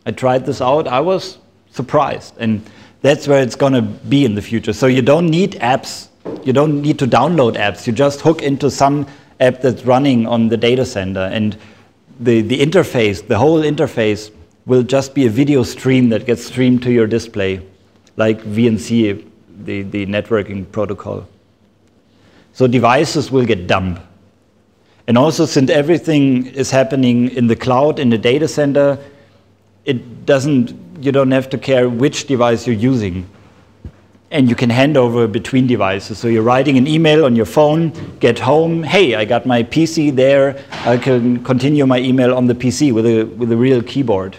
[0.05, 1.37] I tried this out, I was
[1.69, 2.33] surprised.
[2.39, 2.63] And
[3.01, 4.73] that's where it's going to be in the future.
[4.73, 6.07] So you don't need apps,
[6.43, 7.85] you don't need to download apps.
[7.85, 9.05] You just hook into some
[9.39, 11.21] app that's running on the data center.
[11.21, 11.57] And
[12.19, 14.31] the, the interface, the whole interface,
[14.65, 17.65] will just be a video stream that gets streamed to your display,
[18.15, 19.27] like VNC,
[19.63, 21.27] the, the networking protocol.
[22.53, 23.99] So devices will get dumb.
[25.07, 28.97] And also, since everything is happening in the cloud, in the data center,
[29.85, 33.27] it doesn't, you don't have to care which device you're using.
[34.29, 36.17] And you can hand over between devices.
[36.17, 40.15] So you're writing an email on your phone, get home, hey, I got my PC
[40.15, 44.37] there, I can continue my email on the PC with a, with a real keyboard.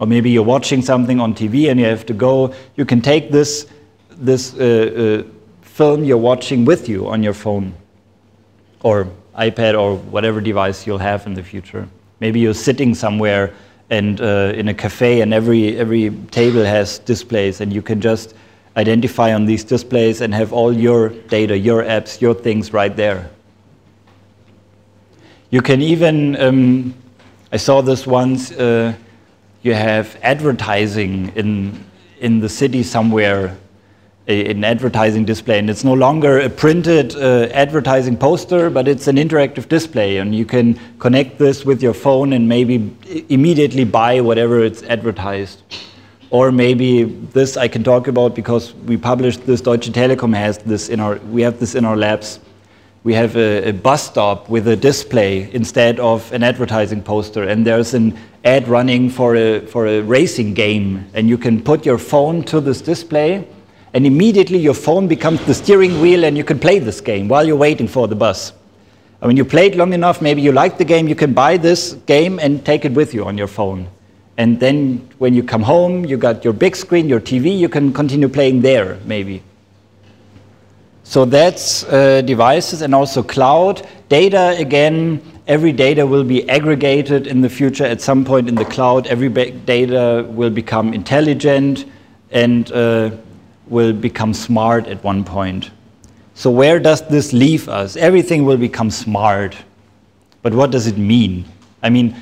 [0.00, 3.30] Or maybe you're watching something on TV and you have to go, you can take
[3.30, 3.66] this,
[4.10, 5.37] this uh, uh,
[5.78, 7.72] film you're watching with you on your phone
[8.80, 9.06] or
[9.38, 11.88] iPad or whatever device you'll have in the future.
[12.18, 13.54] Maybe you're sitting somewhere
[13.88, 18.34] and uh, in a cafe and every, every table has displays and you can just
[18.76, 23.30] identify on these displays and have all your data, your apps, your things right there.
[25.50, 26.92] You can even, um,
[27.52, 28.94] I saw this once, uh,
[29.62, 31.84] you have advertising in,
[32.18, 33.56] in the city somewhere
[34.28, 35.58] an advertising display.
[35.58, 40.18] And it's no longer a printed uh, advertising poster, but it's an interactive display.
[40.18, 42.94] And you can connect this with your phone and maybe
[43.30, 45.62] immediately buy whatever it's advertised.
[46.30, 49.62] Or maybe this I can talk about because we published this.
[49.62, 51.16] Deutsche Telekom has this in our.
[51.16, 52.38] We have this in our labs.
[53.02, 57.66] We have a, a bus stop with a display instead of an advertising poster, and
[57.66, 61.96] there's an ad running for a for a racing game, and you can put your
[61.96, 63.48] phone to this display
[63.94, 67.46] and immediately your phone becomes the steering wheel and you can play this game while
[67.46, 68.52] you're waiting for the bus.
[69.20, 71.56] And when you play it long enough, maybe you like the game, you can buy
[71.56, 73.88] this game and take it with you on your phone.
[74.36, 77.92] And then when you come home, you got your big screen, your TV, you can
[77.92, 79.42] continue playing there, maybe.
[81.02, 83.84] So that's uh, devices and also cloud.
[84.08, 88.66] Data, again, every data will be aggregated in the future at some point in the
[88.66, 89.06] cloud.
[89.08, 91.86] Every data will become intelligent
[92.30, 93.10] and uh,
[93.70, 95.70] will become smart at one point.
[96.34, 97.96] So, where does this leave us?
[97.96, 99.56] Everything will become smart.
[100.42, 101.44] But what does it mean?
[101.82, 102.16] I mean,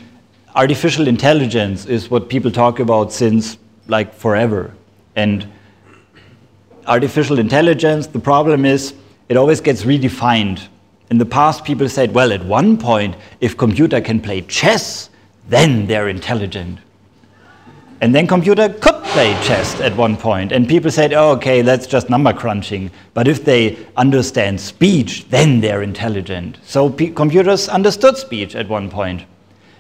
[0.54, 4.74] artificial intelligence is what people talk about since like forever.
[5.14, 5.46] And
[6.87, 8.94] artificial intelligence, the problem is
[9.28, 10.66] it always gets redefined.
[11.11, 15.11] In the past, people said, well, at one point, if computer can play chess,
[15.48, 16.78] then they're intelligent.
[18.00, 21.87] And then computer could play chess at one point, and people said, oh, okay, that's
[21.87, 22.90] just number crunching.
[23.14, 26.59] But if they understand speech, then they're intelligent.
[26.62, 29.24] So computers understood speech at one point.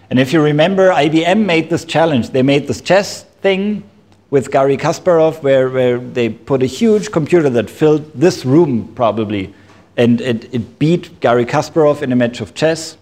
[0.08, 2.30] And if you remember, IBM made this challenge.
[2.30, 3.82] They made this chess thing
[4.30, 9.54] with Garry Kasparov, where, where they put a huge computer that filled this room probably,
[9.96, 12.96] and it, it beat Garry Kasparov in a match of chess.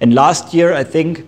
[0.00, 1.26] And last year, I think,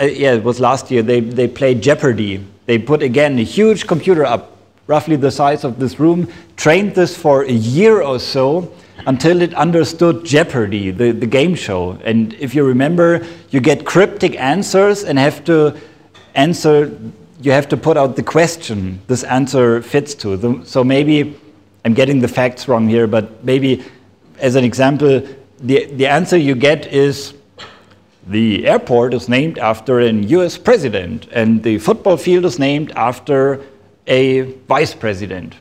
[0.00, 2.44] uh, yeah, it was last year, they, they played Jeopardy.
[2.66, 7.16] They put again a huge computer up, roughly the size of this room, trained this
[7.16, 8.72] for a year or so
[9.06, 11.98] until it understood Jeopardy, the, the game show.
[12.04, 15.76] And if you remember, you get cryptic answers and have to
[16.34, 16.96] answer,
[17.40, 20.64] you have to put out the question this answer fits to.
[20.64, 21.38] So maybe
[21.84, 23.84] I'm getting the facts wrong here, but maybe
[24.38, 25.22] as an example,
[25.60, 27.34] the, the answer you get is
[28.26, 33.60] the airport is named after a US president, and the football field is named after
[34.06, 35.54] a vice president.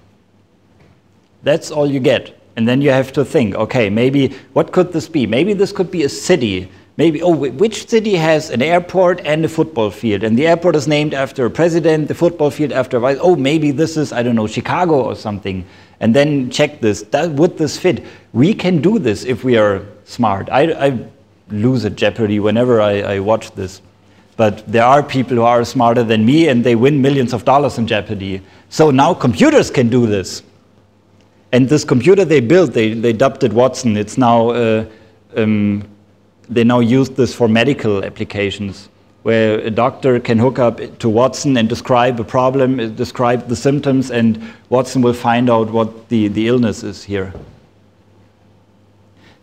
[1.44, 2.40] That's all you get.
[2.56, 5.26] And then you have to think okay, maybe what could this be?
[5.28, 6.70] Maybe this could be a city.
[6.96, 10.24] Maybe, oh, which city has an airport and a football field?
[10.24, 13.18] And the airport is named after a president, the football field after a vice.
[13.20, 15.66] Oh, maybe this is, I don't know, Chicago or something.
[16.00, 17.02] And then check this.
[17.02, 18.06] That, would this fit?
[18.32, 20.50] We can do this if we are smart.
[20.52, 21.08] I, I
[21.54, 23.82] lose at Jeopardy whenever I, I watch this.
[24.36, 27.78] But there are people who are smarter than me and they win millions of dollars
[27.78, 28.42] in Jeopardy.
[28.70, 30.42] So now computers can do this.
[31.52, 33.96] And this computer they built, they, they dubbed it Watson.
[33.96, 34.86] It's now, uh,
[35.36, 35.88] um,
[36.50, 38.90] they now use this for medical applications,
[39.22, 43.56] where a doctor can hook up to Watson and describe a problem, uh, describe the
[43.56, 47.32] symptoms, and Watson will find out what the, the illness is here.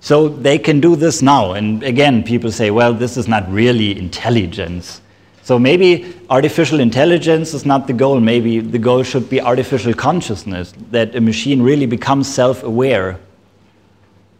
[0.01, 1.53] So they can do this now.
[1.53, 5.03] And again, people say, well, this is not really intelligence.
[5.43, 8.21] So maybe artificial intelligence is not the goal.
[8.21, 13.19] Maybe the goal should be artificial consciousness, that a machine really becomes self aware.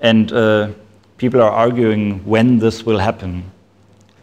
[0.01, 0.71] And uh,
[1.19, 3.51] people are arguing when this will happen.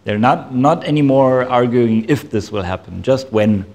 [0.05, 3.65] They're not, not anymore arguing if this will happen, just when.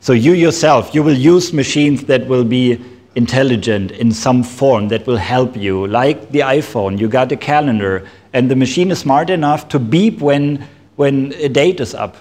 [0.00, 2.82] So you yourself, you will use machines that will be
[3.16, 6.98] intelligent in some form that will help you, like the iPhone.
[6.98, 11.48] You got a calendar, and the machine is smart enough to beep when when a
[11.48, 12.16] date is up.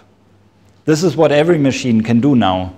[0.86, 2.74] This is what every machine can do now.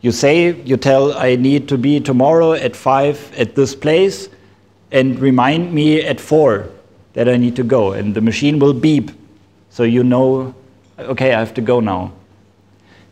[0.00, 4.28] You say, you tell, I need to be tomorrow at 5 at this place,
[4.90, 6.68] and remind me at 4
[7.12, 7.92] that I need to go.
[7.92, 9.10] And the machine will beep,
[9.70, 10.54] so you know,
[10.98, 12.12] okay, I have to go now.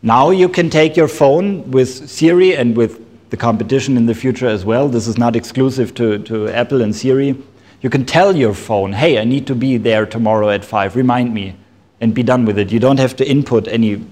[0.03, 4.49] Now you can take your phone with Siri and with the competition in the future
[4.49, 4.89] as well.
[4.89, 7.37] This is not exclusive to, to Apple and Siri.
[7.81, 11.33] You can tell your phone, hey, I need to be there tomorrow at 5, remind
[11.33, 11.57] me
[12.01, 12.73] and be done with it.
[12.73, 14.05] You don't have to input any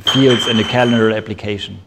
[0.00, 1.78] fields in the calendar application.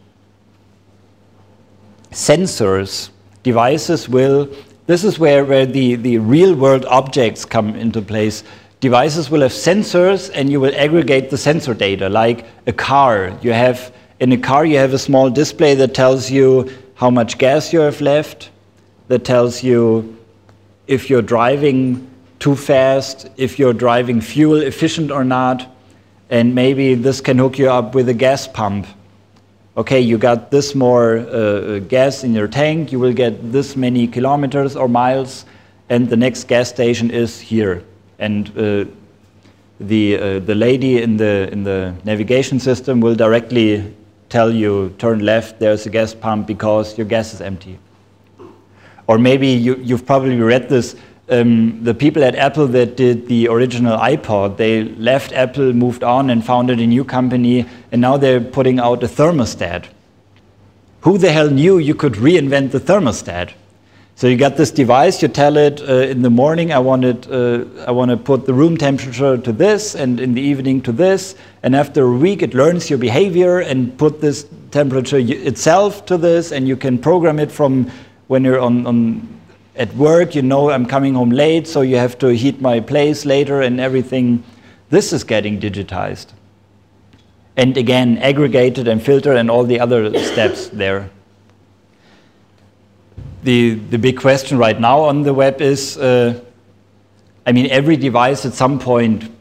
[2.10, 3.10] Sensors,
[3.42, 4.48] devices will,
[4.86, 8.44] this is where, where the, the real world objects come into place.
[8.80, 13.36] Devices will have sensors and you will aggregate the sensor data, like a car.
[13.42, 17.38] You have, in a car, you have a small display that tells you how much
[17.38, 18.50] gas you have left,
[19.08, 20.16] that tells you
[20.86, 22.08] if you're driving
[22.38, 25.66] too fast, if you're driving fuel efficient or not,
[26.30, 28.86] and maybe this can hook you up with a gas pump.
[29.76, 34.06] Okay, you got this more uh, gas in your tank, you will get this many
[34.06, 35.44] kilometers or miles,
[35.90, 37.84] and the next gas station is here.
[38.18, 38.86] And uh,
[39.78, 43.94] the, uh, the lady in the, in the navigation system will directly
[44.28, 47.78] tell you, turn left, there's a gas pump because your gas is empty.
[49.06, 50.96] Or maybe you, you've probably read this
[51.28, 56.30] um, the people at Apple that did the original iPod, they left Apple, moved on,
[56.30, 59.86] and founded a new company, and now they're putting out a thermostat.
[61.00, 63.52] Who the hell knew you could reinvent the thermostat?
[64.14, 67.30] So you got this device, you tell it uh, in the morning, I want, it,
[67.30, 70.92] uh, I want to put the room temperature to this, and in the evening to
[70.92, 71.34] this,
[71.66, 76.52] and after a week it learns your behavior and put this temperature itself to this,
[76.52, 77.90] and you can program it from
[78.28, 79.40] when you're on, on
[79.74, 83.24] at work, you know I'm coming home late, so you have to heat my place
[83.24, 84.44] later and everything.
[84.90, 86.28] This is getting digitized.
[87.56, 91.10] And again, aggregated and filtered and all the other steps there.
[93.42, 96.40] The, the big question right now on the web is uh,
[97.44, 99.32] I mean, every device at some point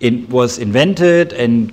[0.00, 1.72] it was invented and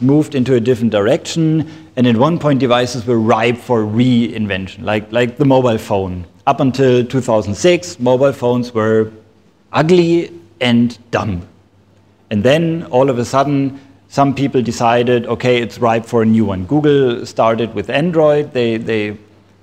[0.00, 1.70] moved into a different direction.
[1.96, 6.60] And at one point, devices were ripe for reinvention, like, like the mobile phone up
[6.60, 9.12] until 2006, mobile phones were
[9.72, 11.46] ugly and dumb.
[12.30, 16.44] And then all of a sudden, some people decided, okay, it's ripe for a new
[16.44, 16.64] one.
[16.64, 18.52] Google started with Android.
[18.52, 19.16] They, they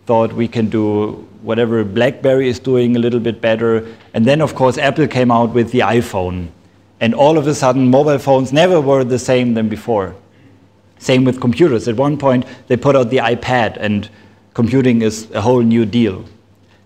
[0.06, 3.86] thought we can do whatever BlackBerry is doing a little bit better.
[4.14, 6.50] And then, of course, Apple came out with the iPhone.
[7.02, 10.16] And all of a sudden, mobile phones never were the same than before.
[10.98, 11.88] Same with computers.
[11.88, 14.10] At one point, they put out the iPad, and
[14.54, 16.26] computing is a whole new deal.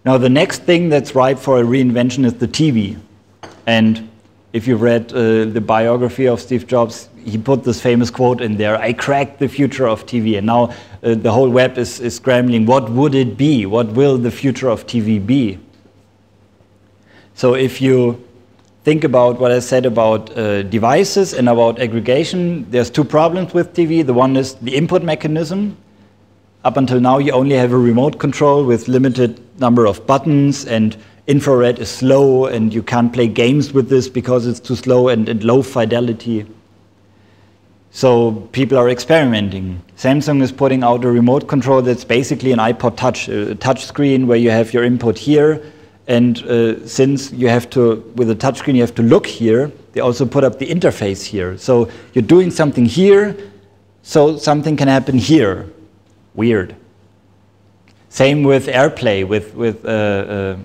[0.05, 2.99] Now, the next thing that's ripe for a reinvention is the TV.
[3.66, 4.09] And
[4.51, 8.57] if you've read uh, the biography of Steve Jobs, he put this famous quote in
[8.57, 10.38] there I cracked the future of TV.
[10.38, 13.66] And now uh, the whole web is, is scrambling what would it be?
[13.66, 15.57] What will the future of TV be?
[17.34, 18.24] So if you
[18.84, 23.73] think about what I said about uh, devices and about aggregation, there's two problems with
[23.73, 24.05] TV.
[24.05, 25.77] The one is the input mechanism.
[26.65, 30.97] Up until now, you only have a remote control with limited number of buttons, and
[31.27, 35.27] infrared is slow, and you can't play games with this because it's too slow and,
[35.29, 36.45] and low fidelity.
[37.91, 39.81] So people are experimenting.
[39.97, 44.25] Samsung is putting out a remote control that's basically an iPod Touch, a touch screen
[44.25, 45.61] where you have your input here,
[46.08, 50.01] and uh, since you have to, with a touchscreen, you have to look here, they
[50.01, 51.58] also put up the interface here.
[51.58, 53.38] So you're doing something here,
[54.01, 55.72] so something can happen here
[56.34, 56.76] weird.
[58.10, 60.58] Same with AirPlay, with, with uh, uh,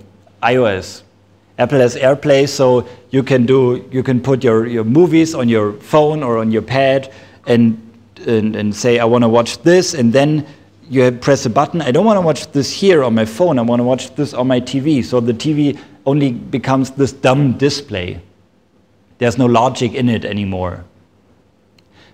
[0.43, 1.03] iOS.
[1.59, 5.73] Apple has AirPlay, so you can do you can put your, your movies on your
[5.73, 7.13] phone or on your pad
[7.47, 7.85] and
[8.27, 10.47] and, and say I want to watch this, and then
[10.89, 11.83] you press a button.
[11.83, 13.59] I don't want to watch this here on my phone.
[13.59, 15.05] I want to watch this on my TV.
[15.05, 18.21] So the TV only becomes this dumb display.
[19.19, 20.85] There's no logic in it anymore.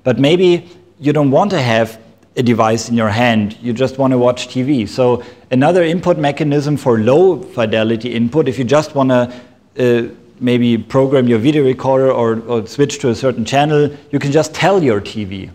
[0.02, 0.68] But maybe
[0.98, 2.00] you don't want to have
[2.36, 4.88] a device in your hand, you just want to watch TV.
[4.88, 9.32] So, another input mechanism for low fidelity input, if you just want to
[9.78, 10.08] uh,
[10.40, 14.52] maybe program your video recorder or, or, switch to a certain channel, you can just
[14.52, 15.50] tell your TV.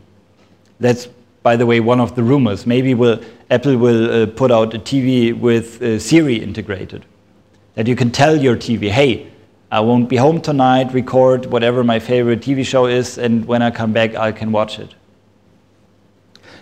[0.80, 1.10] That's,
[1.44, 2.66] by the way, one of the rumors.
[2.66, 7.06] Maybe will, Apple will uh, put out a TV with uh, Siri integrated.
[7.76, 9.32] That you can tell your TV, hey,
[9.72, 13.72] I won't be home tonight, record whatever my favorite TV show is, and when I
[13.72, 14.96] come back, I can watch it.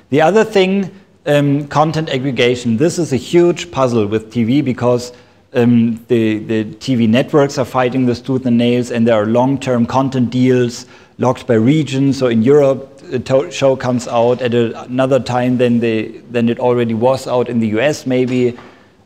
[0.09, 0.91] The other thing,
[1.25, 2.77] um, content aggregation.
[2.77, 5.13] This is a huge puzzle with TV because
[5.53, 9.59] um, the, the TV networks are fighting this tooth and nails, and there are long
[9.59, 10.85] term content deals
[11.17, 12.13] locked by region.
[12.13, 16.59] So in Europe, a show comes out at a, another time than, the, than it
[16.59, 18.57] already was out in the US, maybe.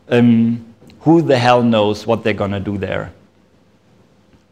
[0.08, 0.64] Um,
[1.00, 3.12] who the hell knows what they're going to do there?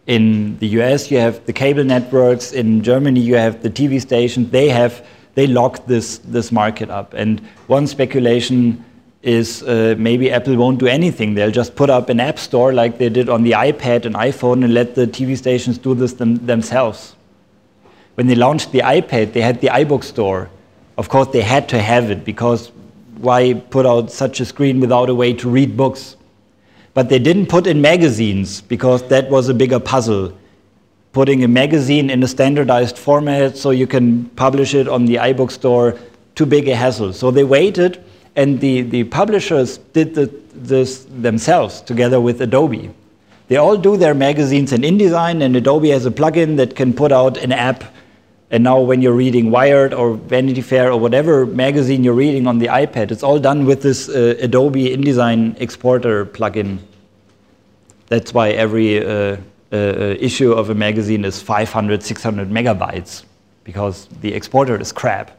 [0.07, 2.53] In the US, you have the cable networks.
[2.53, 4.51] In Germany, you have the TV stations.
[4.51, 7.15] They have they lock this this market up.
[7.15, 8.85] And one speculation
[9.23, 11.35] is uh, maybe Apple won't do anything.
[11.35, 14.65] They'll just put up an app store like they did on the iPad and iPhone
[14.65, 17.15] and let the TV stations do this them themselves.
[18.21, 20.51] When they launched the iPad, they had the iBook store.
[20.99, 22.71] Of course, they had to have it because
[23.17, 26.17] why put out such a screen without a way to read books?
[26.93, 30.37] But they didn't put in magazines because that was a bigger puzzle.
[31.13, 35.51] Putting a magazine in a standardized format so you can publish it on the iBook
[35.51, 35.99] store,
[36.35, 37.15] too big a hassle.
[37.15, 38.05] So they waited,
[38.37, 42.91] and the, the publishers did the, this themselves together with Adobe.
[43.49, 47.13] They all do their magazines in InDesign, and Adobe has a plugin that can put
[47.13, 47.83] out an app
[48.53, 52.59] and now, when you're reading Wired or Vanity Fair or whatever magazine you're reading on
[52.59, 56.79] the iPad, it's all done with this uh, Adobe InDesign exporter plugin.
[58.09, 59.37] That's why every uh,
[59.73, 59.77] uh, uh
[60.19, 63.23] issue of a magazine is 500, 600 megabytes,
[63.63, 65.31] because the exporter is crap.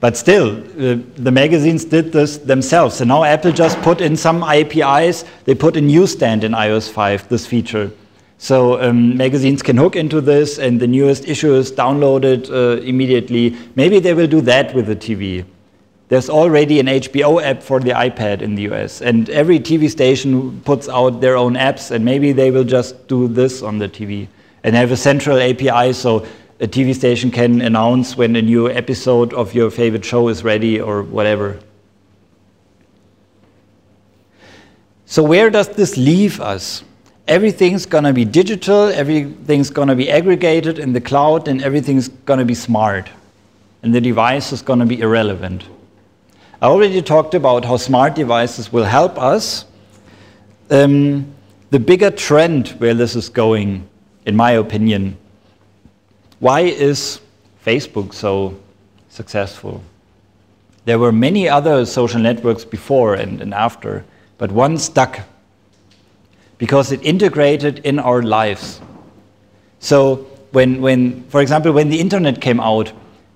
[0.00, 3.02] But still, uh, the magazines did this themselves.
[3.02, 7.28] And now Apple just put in some APIs, they put a newsstand in iOS 5,
[7.28, 7.90] this feature.
[8.38, 13.56] So um, magazines can hook into this, and the newest issue is downloaded uh, immediately.
[13.74, 15.44] Maybe they will do that with the TV.
[16.08, 20.60] There's already an HBO app for the iPad in the US, and every TV station
[20.60, 24.28] puts out their own apps, and maybe they will just do this on the TV
[24.62, 26.26] and have a central API so
[26.60, 30.80] a TV station can announce when a new episode of your favorite show is ready
[30.80, 31.58] or whatever.
[35.06, 36.84] So, where does this leave us?
[37.26, 42.08] Everything's going to be digital, everything's going to be aggregated in the cloud, and everything's
[42.08, 43.08] going to be smart.
[43.82, 45.64] And the device is going to be irrelevant.
[46.60, 49.66] I already talked about how smart devices will help us.
[50.70, 51.34] Um,
[51.70, 53.86] the bigger trend where this is going,
[54.24, 55.16] in my opinion,
[56.40, 57.20] why is
[57.64, 58.58] Facebook so
[59.08, 59.82] successful?
[60.84, 64.04] There were many other social networks before and, and after,
[64.38, 65.20] but one stuck
[66.58, 68.80] because it integrated in our lives.
[69.80, 72.92] So when, when, for example, when the internet came out,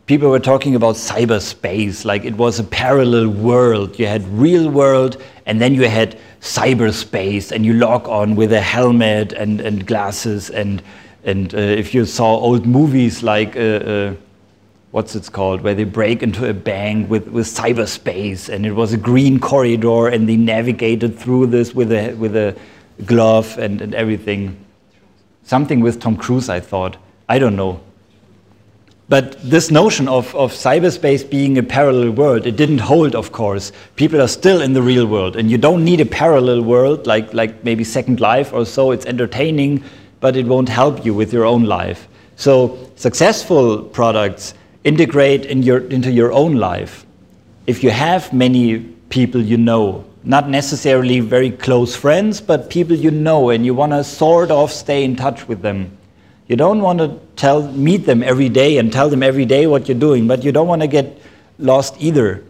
[0.06, 3.98] people were talking about cyberspace, like it was a parallel world.
[3.98, 8.60] You had real world, and then you had cyberspace, and you log on with a
[8.60, 10.48] helmet and, and glasses.
[10.48, 10.82] And,
[11.24, 14.14] and uh, if you saw old movies like, uh, uh,
[14.92, 18.94] what's it called, where they break into a bank with, with cyberspace, and it was
[18.94, 22.56] a green corridor, and they navigated through this with a, with a
[23.04, 24.64] glove and, and everything.
[25.44, 26.96] Something with Tom Cruise, I thought.
[27.28, 27.80] I don't know.
[29.08, 33.72] But this notion of, of cyberspace being a parallel world, it didn't hold, of course.
[33.96, 37.32] People are still in the real world, and you don't need a parallel world like,
[37.32, 38.90] like maybe Second Life or so.
[38.90, 39.82] It's entertaining,
[40.20, 42.06] but it won't help you with your own life.
[42.36, 44.52] So, successful products
[44.84, 47.06] integrate in your, into your own life.
[47.66, 48.78] If you have many
[49.08, 53.92] people you know, not necessarily very close friends, but people you know and you want
[53.92, 55.96] to sort of stay in touch with them.
[56.48, 59.88] You don't want to tell, meet them every day and tell them every day what
[59.88, 61.20] you're doing, but you don't want to get
[61.58, 62.42] lost either.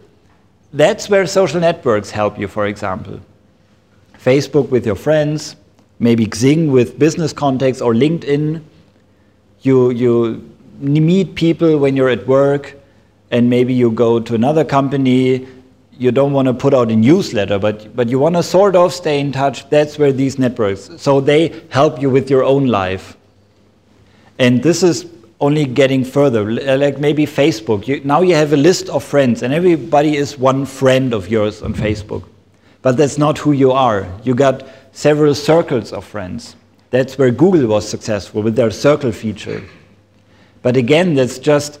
[0.73, 3.19] That's where social networks help you, for example.
[4.17, 5.55] Facebook with your friends,
[5.99, 8.61] maybe Xing with business contacts or LinkedIn.
[9.61, 10.41] You, you
[10.79, 12.75] meet people when you're at work,
[13.31, 15.47] and maybe you go to another company
[15.99, 18.93] you don't want to put out a newsletter, but, but you want to sort of
[18.93, 19.69] stay in touch.
[19.69, 23.17] That's where these networks, so they help you with your own life.
[24.39, 25.05] And this is
[25.41, 26.49] only getting further.
[26.49, 27.85] Uh, like maybe Facebook.
[27.85, 31.61] You, now you have a list of friends, and everybody is one friend of yours
[31.61, 32.23] on Facebook.
[32.81, 34.07] But that's not who you are.
[34.23, 36.55] You got several circles of friends.
[36.91, 39.61] That's where Google was successful with their circle feature.
[40.61, 41.79] But again, that's just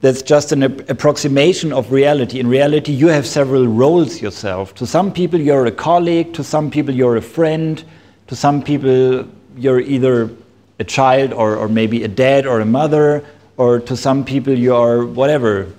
[0.00, 2.38] that's just an approximation of reality.
[2.38, 4.74] In reality, you have several roles yourself.
[4.74, 6.34] To some people, you're a colleague.
[6.34, 7.82] To some people, you're a friend.
[8.26, 9.26] To some people,
[9.56, 10.30] you're either
[10.78, 13.24] a child or, or maybe a dad or a mother.
[13.56, 15.72] Or to some people, you are whatever.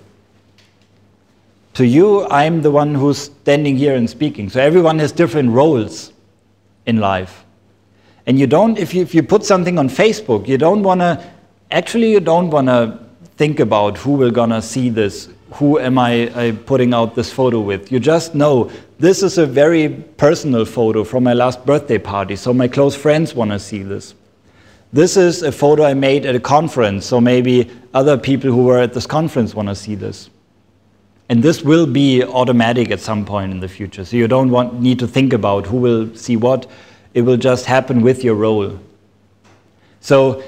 [1.75, 4.49] To you, I'm the one who's standing here and speaking.
[4.49, 6.11] So everyone has different roles
[6.87, 7.45] in life.
[8.25, 11.23] And you don't, if you, if you put something on Facebook, you don't want to,
[11.69, 13.06] actually, you don't want to
[13.37, 17.61] think about who will gonna see this, who am I, I putting out this photo
[17.61, 17.91] with.
[17.91, 22.51] You just know this is a very personal photo from my last birthday party, so
[22.51, 24.15] my close friends want to see this.
[24.91, 28.79] This is a photo I made at a conference, so maybe other people who were
[28.79, 30.29] at this conference want to see this.
[31.29, 34.81] And this will be automatic at some point in the future, so you don't want,
[34.81, 36.65] need to think about who will see what.
[37.13, 38.79] It will just happen with your role.
[39.99, 40.41] So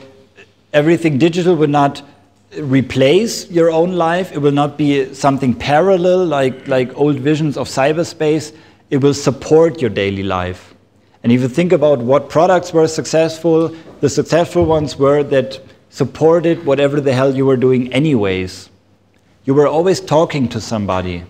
[0.73, 2.01] everything digital will not
[2.57, 4.31] replace your own life.
[4.31, 8.55] It will not be something parallel like, like old visions of cyberspace.
[8.89, 10.73] It will support your daily life.
[11.23, 16.65] And if you think about what products were successful, the successful ones were that supported
[16.65, 18.69] whatever the hell you were doing, anyways.
[19.43, 21.23] You were always talking to somebody.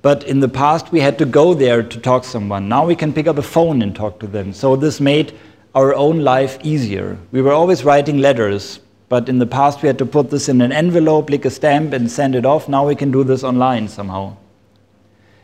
[0.00, 2.68] But in the past, we had to go there to talk to someone.
[2.68, 4.52] Now we can pick up a phone and talk to them.
[4.52, 5.38] So this made
[5.74, 7.18] our own life easier.
[7.30, 8.80] We were always writing letters,
[9.12, 11.92] but in the past, we had to put this in an envelope, lick a stamp,
[11.92, 12.66] and send it off.
[12.66, 14.38] Now we can do this online somehow.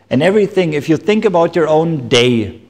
[0.09, 2.63] And everything, if you think about your own day,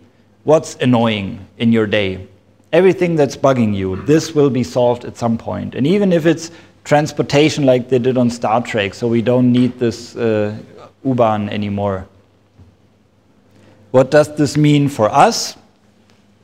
[0.43, 2.27] what's annoying in your day?
[2.73, 5.77] Everything that's bugging you, this will be solved at some point.
[5.77, 6.51] And even if it's
[6.83, 10.53] transportation like they did on Star Trek, so we don't need this uh,
[11.05, 12.09] U-Bahn anymore.
[13.93, 15.57] What does this mean for us?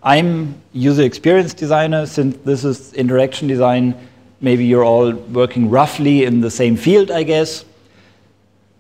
[0.05, 3.97] I'm user experience designer since this is interaction design
[4.41, 7.65] maybe you're all working roughly in the same field, I guess.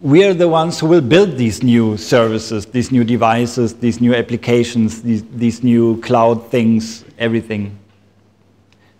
[0.00, 4.14] We are the ones who will build these new services, these new devices, these new
[4.14, 7.78] applications, these, these new cloud things, everything.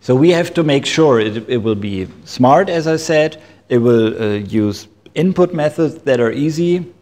[0.01, 3.41] So we have to make sure it, it will be smart, as I said.
[3.69, 6.93] It will uh, use input methods that are easy.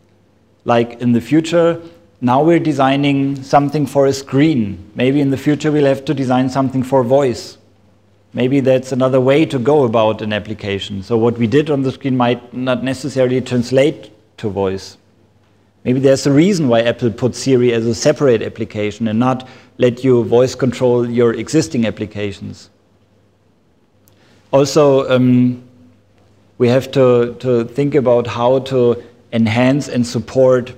[0.64, 1.80] Like in the future,
[2.20, 4.90] now we're designing something for a screen.
[4.94, 7.58] Maybe in the future we'll have to design something for voice.
[8.34, 11.02] Maybe that's another way to go about an application.
[11.02, 14.96] So what we did on the screen might not necessarily translate to voice.
[15.84, 20.04] Maybe there's a reason why Apple put Siri as a separate application and not let
[20.04, 22.70] you voice control your existing applications.
[24.52, 25.62] Also, um,
[26.58, 29.02] we have to, to think about how to
[29.32, 30.72] enhance and support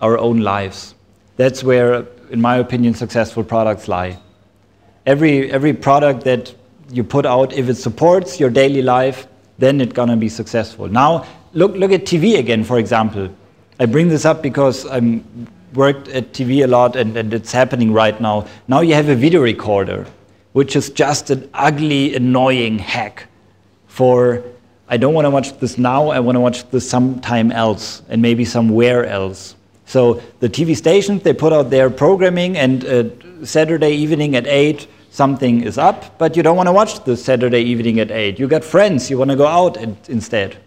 [0.00, 0.94] our own lives.
[1.36, 4.18] That's where, in my opinion, successful products lie.
[5.06, 6.54] Every, every product that
[6.90, 9.26] you put out, if it supports your daily life,
[9.58, 10.88] then it's going to be successful.
[10.88, 13.28] Now, look, look at TV again, for example.
[13.78, 15.24] I bring this up because I'm
[15.74, 18.46] worked at TV a lot and, and it's happening right now.
[18.68, 20.06] Now you have a video recorder,
[20.52, 23.28] which is just an ugly, annoying hack
[23.86, 24.42] for
[24.88, 28.22] I don't want to watch this now, I want to watch this sometime else and
[28.22, 29.56] maybe somewhere else.
[29.84, 34.86] So the TV stations, they put out their programming and uh, Saturday evening at 8,
[35.16, 38.38] something is up, but you don't want to watch the Saturday evening at 8.
[38.38, 40.58] You got friends, you want to go out instead.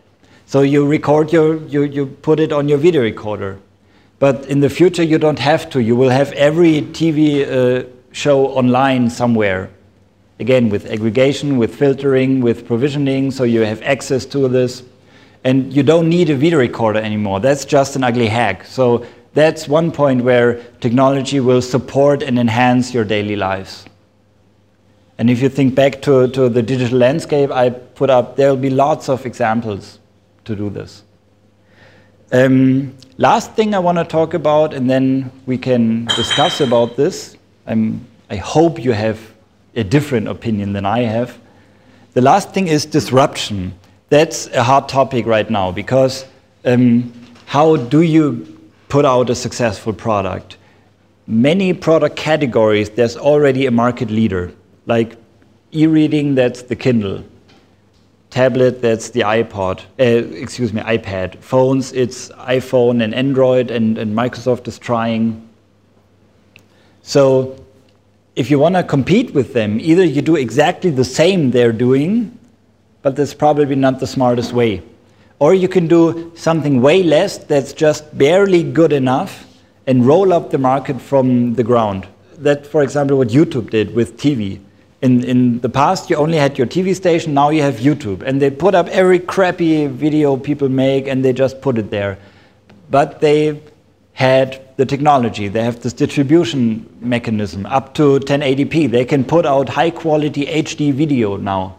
[0.48, 3.60] So you record your, you, you put it on your video recorder.
[4.18, 5.80] But in the future, you don't have to.
[5.80, 9.70] You will have every TV uh, show online somewhere.
[10.40, 14.82] Again, with aggregation, with filtering, with provisioning, so you have access to this.
[15.44, 17.40] And you don't need a video recorder anymore.
[17.40, 18.66] That's just an ugly hack.
[18.66, 23.86] So that's one point where technology will support and enhance your daily lives.
[25.20, 28.62] And if you think back to, to the digital landscape I put up, there will
[28.62, 30.00] be lots of examples
[30.46, 31.04] to do this.
[32.32, 37.36] Um, last thing I want to talk about, and then we can discuss about this.
[37.68, 39.20] I'm, I hope you have
[39.76, 41.38] a different opinion than I have.
[42.14, 43.74] The last thing is disruption.
[44.08, 46.26] That's a hard topic right now because
[46.64, 47.12] um,
[47.46, 48.58] how do you
[48.88, 50.56] put out a successful product?
[51.28, 54.54] Many product categories, there's already a market leader.
[54.90, 55.18] Like
[55.72, 57.24] e-reading, that's the Kindle.
[58.32, 59.82] Tablet, that's the iPod.
[60.00, 61.38] Uh, excuse me, iPad.
[61.44, 65.48] Phones, it's iPhone and Android, and, and Microsoft is trying.
[67.04, 67.64] So
[68.36, 72.36] if you want to compete with them, either you do exactly the same they're doing,
[73.04, 74.82] but that's probably not the smartest way.
[75.38, 79.46] Or you can do something way less that's just barely good enough
[79.86, 82.08] and roll up the market from the ground.
[82.40, 84.62] That, for example, what YouTube did with TV.
[85.02, 88.22] In, in the past, you only had your TV station, now you have YouTube.
[88.22, 92.18] And they put up every crappy video people make and they just put it there.
[92.90, 93.62] But they
[94.14, 98.92] had the technology, they have this distribution mechanism up to 1080p.
[98.92, 101.78] They can put out high quality HD video now.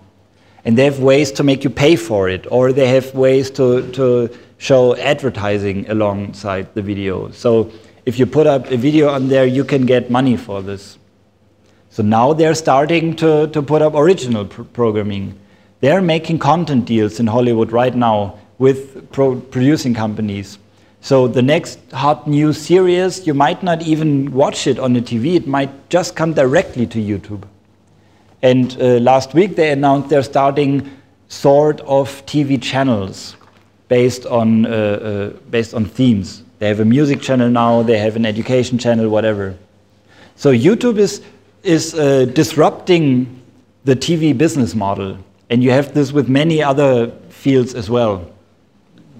[0.64, 3.90] And they have ways to make you pay for it, or they have ways to,
[3.92, 7.30] to show advertising alongside the video.
[7.30, 7.70] So
[8.04, 10.98] if you put up a video on there, you can get money for this.
[11.91, 15.38] So now they're starting to, to put up original pr programming.
[15.80, 20.59] They're making content deals in Hollywood right now with pro producing companies.
[21.01, 25.34] So the next hot new series, you might not even watch it on the TV,
[25.34, 27.45] it might just come directly to YouTube.
[28.43, 30.91] And uh, last week they announced they're starting
[31.28, 33.36] sort of TV channels
[33.88, 36.43] based on, uh, uh, based on themes.
[36.59, 39.57] They have a music channel now, they have an education channel, whatever.
[40.36, 41.22] So YouTube is,
[41.62, 43.40] is uh, disrupting
[43.84, 45.18] the TV business model.
[45.48, 48.30] And you have this with many other fields as well.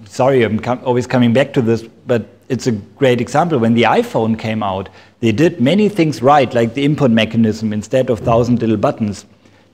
[0.05, 3.59] Sorry, I'm com always coming back to this, but it's a great example.
[3.59, 4.89] When the iPhone came out,
[5.19, 9.25] they did many things right, like the input mechanism instead of thousand little buttons.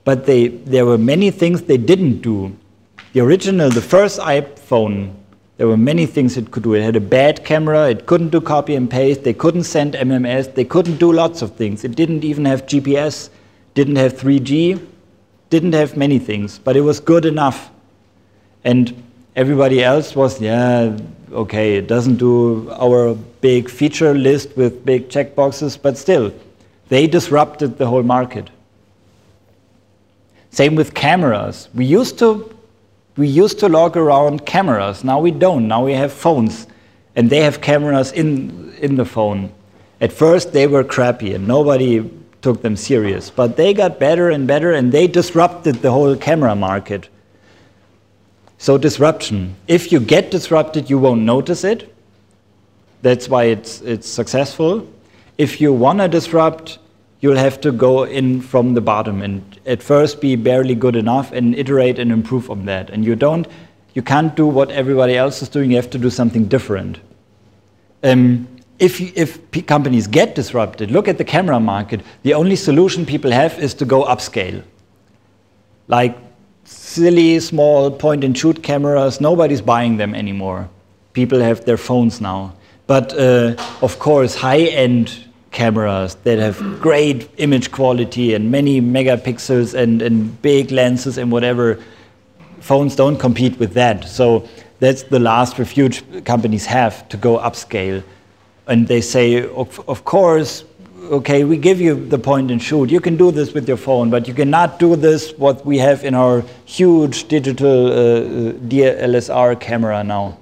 [0.04, 2.56] But they, there were many things they didn't do.
[3.12, 5.14] The original, the first iPhone,
[5.58, 6.74] there were many things it could do.
[6.74, 10.54] It had a bad camera, it couldn't do copy and paste, they couldn't send MMS,
[10.54, 11.84] they couldn't do lots of things.
[11.84, 13.28] It didn't even have GPS,
[13.74, 14.86] didn't have 3G,
[15.50, 17.70] didn't have many things, but it was good enough.
[18.62, 19.02] And
[19.34, 20.96] everybody else was, yeah,
[21.32, 26.32] okay, it doesn't do our big feature list with big checkboxes, but still,
[26.88, 28.48] they disrupted the whole market.
[30.50, 31.68] Same with cameras.
[31.74, 32.56] We used to
[33.18, 35.04] we used to log around cameras.
[35.04, 35.68] Now we don't.
[35.68, 36.66] Now we have phones,
[37.16, 39.52] and they have cameras in in the phone.
[40.00, 42.08] At first, they were crappy, and nobody
[42.40, 43.28] took them serious.
[43.30, 47.08] But they got better and better, and they disrupted the whole camera market.
[48.58, 49.56] So disruption.
[49.66, 51.92] If you get disrupted, you won't notice it.
[53.02, 54.86] That's why it's, it's successful.
[55.36, 56.78] If you want to disrupt,
[57.20, 61.32] you'll have to go in from the bottom and at first be barely good enough
[61.32, 62.90] and iterate and improve on that.
[62.90, 63.46] And you don't,
[63.94, 65.70] you can't do what everybody else is doing.
[65.70, 67.00] You have to do something different.
[68.04, 68.46] Um,
[68.78, 72.02] if, if companies get disrupted, look at the camera market.
[72.22, 74.62] The only solution people have is to go upscale.
[75.88, 76.16] Like
[76.62, 80.68] silly small point and shoot cameras, nobody's buying them anymore.
[81.12, 82.54] People have their phones now.
[82.86, 85.27] But uh, of course, high end
[85.58, 91.82] cameras that have great image quality and many megapixels and, and big lenses and whatever,
[92.60, 94.08] phones don't compete with that.
[94.08, 94.48] So
[94.78, 98.04] that's the last refuge companies have to go upscale.
[98.68, 100.64] And they say, of, of course,
[101.10, 102.90] okay, we give you the point and shoot.
[102.90, 106.04] You can do this with your phone, but you cannot do this what we have
[106.04, 110.38] in our huge digital uh, uh DSLR camera now.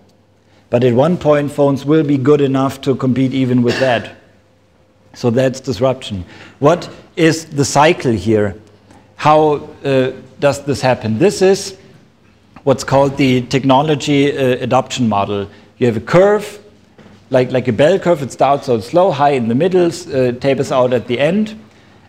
[0.69, 4.16] But at one point, phones will be good enough to compete even with that.
[5.17, 6.25] So that's disruption.
[6.61, 8.55] What is the cycle here?
[9.17, 11.19] How uh, does this happen?
[11.19, 11.77] This is
[12.65, 15.49] what's called the technology uh, adoption model.
[15.79, 16.61] You have a curve
[17.31, 20.71] like, like a bell curve, it starts out slow, high in the middle, uh, tapers
[20.71, 21.61] out at the end.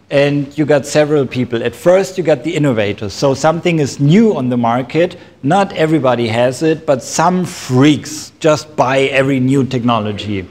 [0.10, 1.64] And you got several people.
[1.64, 3.14] At first, you got the innovators.
[3.14, 5.18] So something is new on the market.
[5.44, 10.48] Not everybody has it, but some freaks just buy every new technology.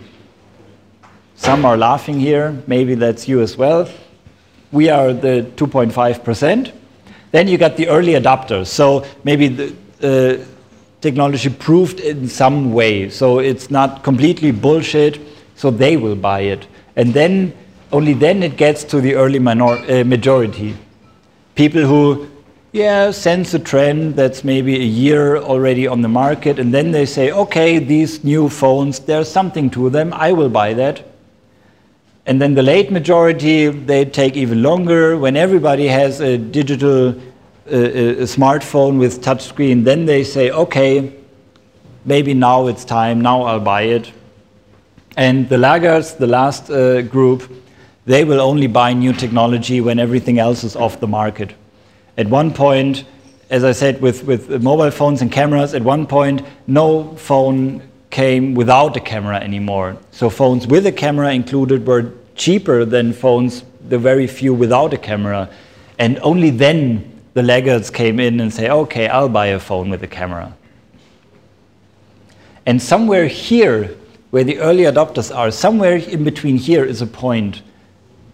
[1.37, 2.61] Some are laughing here.
[2.67, 3.89] Maybe that's you as well.
[4.73, 6.73] We are the 2.5%.
[7.31, 8.67] Then you got the early adopters.
[8.69, 10.45] So maybe the, uh,
[11.01, 13.11] technology proved in some way.
[13.11, 15.21] So it's not completely bullshit,
[15.55, 16.67] so they will buy it.
[16.97, 17.53] And then,
[17.93, 20.77] only then it gets to the early minor, uh, majority.
[21.55, 22.29] People who,
[22.73, 27.07] yeah, sense a trend that's maybe a year already on the market, and then they
[27.07, 31.05] say, okay, these new phones, there's something to them, I will buy that.
[32.27, 35.17] And then the late majority, they take even longer.
[35.17, 37.15] When everybody has a digital
[37.69, 41.13] a, a smartphone with touchscreen, then they say, okay,
[42.05, 44.13] maybe now it's time, now I'll buy it.
[45.17, 47.51] And the laggards, the last uh, group,
[48.05, 51.55] they will only buy new technology when everything else is off the market.
[52.17, 53.05] At one point,
[53.51, 57.83] as I said, with, with mobile phones and cameras, at one point, no phone
[58.17, 59.95] came without a camera anymore.
[60.11, 64.97] So phones with a camera included were cheaper than phones, the very few without a
[64.97, 65.51] camera.
[65.99, 66.81] And only then
[67.35, 70.57] the laggards came in and say, okay, I'll buy a phone with a camera.
[72.65, 73.95] And somewhere here,
[74.31, 77.61] where the early adopters are, somewhere in between here is a point,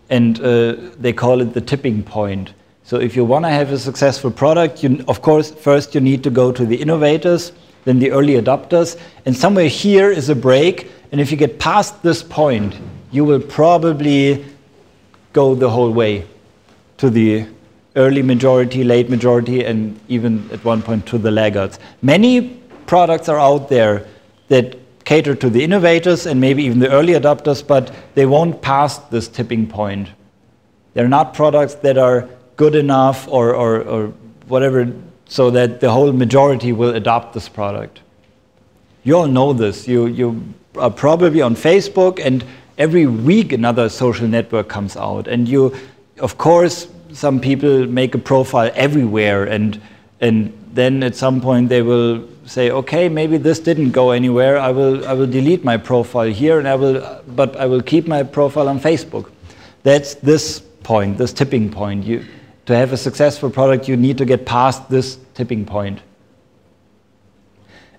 [0.09, 2.55] and uh, they call it the tipping point.
[2.85, 6.23] So if you want to have a successful product, you, of course, first you need
[6.23, 7.51] to go to the innovators,
[7.85, 10.91] then the early adopters, and somewhere here is a break.
[11.11, 12.79] And if you get past this point,
[13.11, 14.45] you will probably
[15.33, 16.27] go the whole way
[16.99, 17.47] to the
[17.97, 21.79] early majority, late majority, and even at one point to the laggards.
[22.01, 24.07] Many products are out there
[24.49, 28.99] that cater to the innovators and maybe even the early adopters, but they won't pass
[28.99, 30.09] this tipping point.
[30.95, 34.07] They're not products that are good enough or, or, or
[34.47, 34.93] whatever
[35.33, 38.01] so that the whole majority will adopt this product.
[39.03, 39.89] You all know this.
[39.89, 40.43] You, you
[40.77, 42.45] are probably on Facebook, and
[42.77, 45.29] every week another social network comes out.
[45.29, 45.75] And you,
[46.19, 49.81] of course, some people make a profile everywhere, and,
[50.21, 54.59] and then at some point they will say, okay, maybe this didn't go anywhere.
[54.59, 58.07] I will, I will delete my profile here, and I will, but I will keep
[58.07, 59.31] my profile on Facebook.
[59.83, 62.05] That's this point, this tipping point.
[62.05, 62.23] You,
[62.67, 66.01] to have a successful product, you need to get past this tipping point.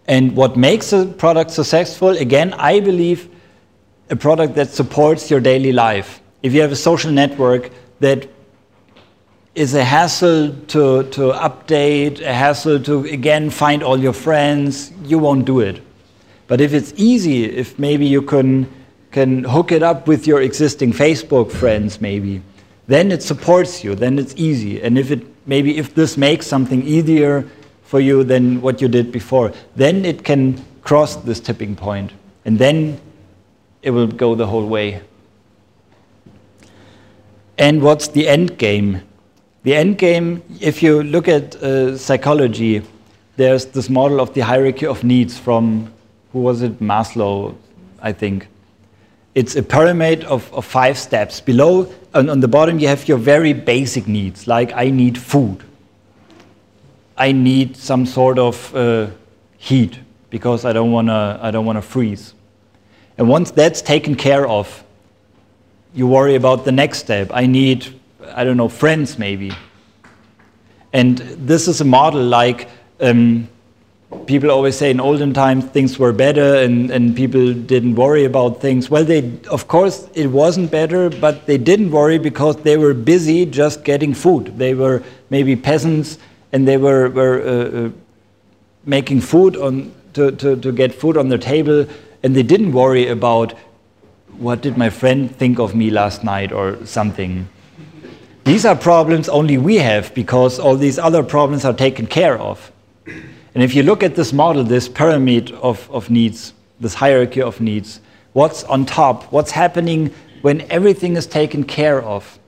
[0.07, 3.29] And what makes a product successful, again, I believe
[4.09, 6.21] a product that supports your daily life.
[6.41, 8.27] If you have a social network that
[9.55, 15.19] is a hassle to, to update, a hassle to again find all your friends, you
[15.19, 15.81] won't do it.
[16.47, 18.69] But if it's easy, if maybe you can,
[19.11, 22.41] can hook it up with your existing Facebook friends, maybe,
[22.87, 24.81] then it supports you, then it's easy.
[24.81, 27.47] And if it maybe if this makes something easier
[27.83, 32.11] for you than what you did before, then it can cross this tipping point,
[32.45, 32.99] and then
[33.81, 35.01] it will go the whole way.
[37.57, 39.01] And what's the end game?
[39.63, 42.81] The end game, if you look at uh, psychology,
[43.37, 45.91] there's this model of the hierarchy of needs from,
[46.31, 47.55] who was it, Maslow,
[48.01, 48.47] I think.
[49.35, 51.41] It's a pyramid of, of five steps.
[51.41, 55.63] Below, on, on the bottom, you have your very basic needs, like I need food.
[57.17, 59.07] I need some sort of uh,
[59.57, 59.99] heat
[60.29, 62.33] because I don't want to I don't want to freeze.
[63.17, 64.83] And once that's taken care of,
[65.93, 67.29] you worry about the next step.
[67.31, 67.99] I need
[68.33, 69.51] I don't know friends maybe.
[70.91, 73.47] And this is a model like um,
[74.25, 78.61] people always say in olden times things were better and, and people didn't worry about
[78.61, 78.89] things.
[78.89, 83.45] Well, they, of course, it wasn't better, but they didn't worry because they were busy
[83.45, 84.57] just getting food.
[84.57, 86.17] They were maybe peasants
[86.51, 87.89] and they were, were uh, uh,
[88.85, 91.85] making food on, to, to, to get food on their table
[92.23, 93.53] and they didn't worry about
[94.37, 97.47] what did my friend think of me last night or something.
[98.45, 102.71] These are problems only we have because all these other problems are taken care of.
[103.53, 107.61] And if you look at this model, this pyramid of, of needs, this hierarchy of
[107.61, 108.01] needs,
[108.33, 109.31] what's on top?
[109.31, 112.39] What's happening when everything is taken care of?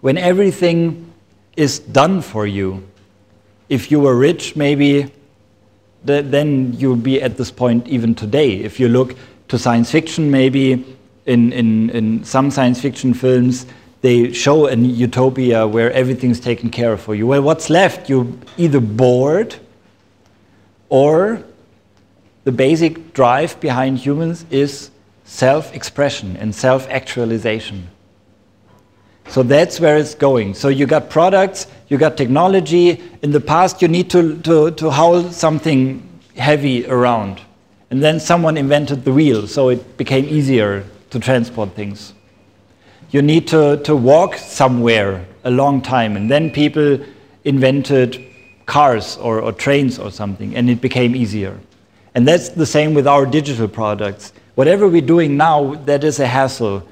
[0.00, 1.12] When everything
[1.56, 2.86] is done for you?
[3.68, 5.10] If you were rich, maybe
[6.04, 8.56] then you'll be at this point even today.
[8.56, 9.16] If you look
[9.48, 10.84] to science fiction, maybe
[11.24, 13.64] in, in, in some science fiction films,
[14.02, 17.26] they show a utopia where everything's taken care of for you.
[17.26, 18.10] Well, what's left?
[18.10, 18.26] You're
[18.58, 19.56] either bored
[20.88, 21.42] or
[22.44, 24.90] the basic drive behind humans is
[25.24, 27.88] self expression and self actualization.
[29.28, 30.54] So that's where it's going.
[30.54, 33.02] So you got products, you got technology.
[33.22, 36.06] In the past, you need to, to, to haul something
[36.36, 37.40] heavy around.
[37.90, 42.12] And then someone invented the wheel, so it became easier to transport things.
[43.10, 46.98] You need to, to walk somewhere a long time, and then people
[47.44, 48.24] invented
[48.66, 51.58] cars or, or trains or something, and it became easier.
[52.14, 54.32] And that's the same with our digital products.
[54.54, 56.86] Whatever we're doing now that is a hassle,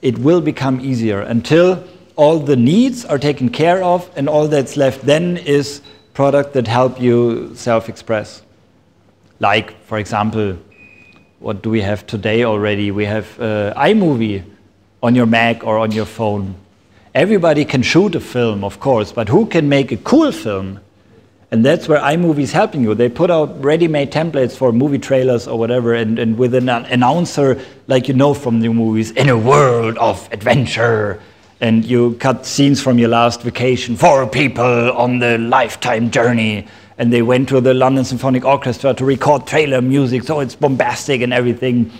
[0.00, 1.82] it will become easier until
[2.16, 5.82] all the needs are taken care of, and all that's left then is
[6.12, 8.42] product that help you self-express.
[9.40, 10.56] Like, for example,
[11.40, 12.92] what do we have today already?
[12.92, 14.44] We have uh, iMovie
[15.02, 16.54] on your Mac or on your phone.
[17.14, 20.80] Everybody can shoot a film, of course, but who can make a cool film?
[21.54, 22.96] And that's where iMovie is helping you.
[22.96, 27.60] They put out ready-made templates for movie trailers or whatever, and, and with an announcer,
[27.86, 31.22] like you know from the movies, in a world of adventure.
[31.60, 36.66] And you cut scenes from your last vacation, for people on the lifetime journey.
[36.98, 41.20] And they went to the London Symphonic Orchestra to record trailer music, so it's bombastic
[41.20, 41.92] and everything.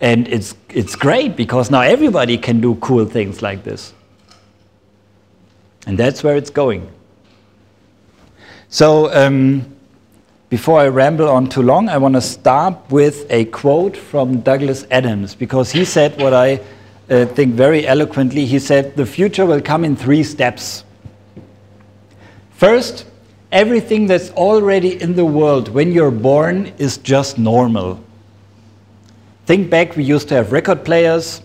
[0.00, 3.92] And it's, it's great because now everybody can do cool things like this.
[5.86, 6.90] And that's where it's going.
[8.72, 9.66] So, um,
[10.48, 14.86] before I ramble on too long, I want to start with a quote from Douglas
[14.90, 16.58] Adams because he said what I
[17.10, 18.46] uh, think very eloquently.
[18.46, 20.84] He said, The future will come in three steps.
[22.52, 23.04] First,
[23.52, 28.02] everything that's already in the world when you're born is just normal.
[29.44, 31.42] Think back, we used to have record players.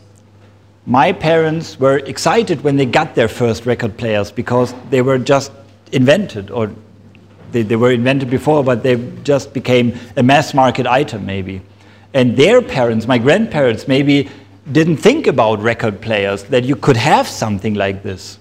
[0.85, 5.51] My parents were excited when they got their first record players because they were just
[5.91, 6.71] invented, or
[7.51, 11.61] they, they were invented before, but they just became a mass market item, maybe.
[12.13, 14.29] And their parents, my grandparents, maybe
[14.71, 18.39] didn't think about record players, that you could have something like this.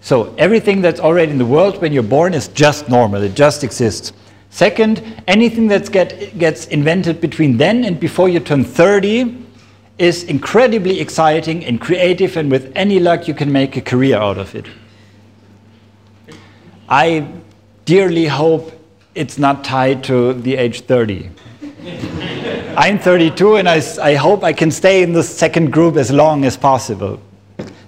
[0.00, 3.64] So everything that's already in the world when you're born is just normal, it just
[3.64, 4.12] exists.
[4.50, 9.44] Second, anything that get, gets invented between then and before you turn 30
[9.98, 14.38] is incredibly exciting and creative, and with any luck, you can make a career out
[14.38, 14.66] of it.
[16.88, 17.26] I
[17.84, 18.72] dearly hope
[19.14, 21.30] it's not tied to the age 30.
[22.76, 26.44] I'm 32 and I, I hope I can stay in the second group as long
[26.44, 27.20] as possible.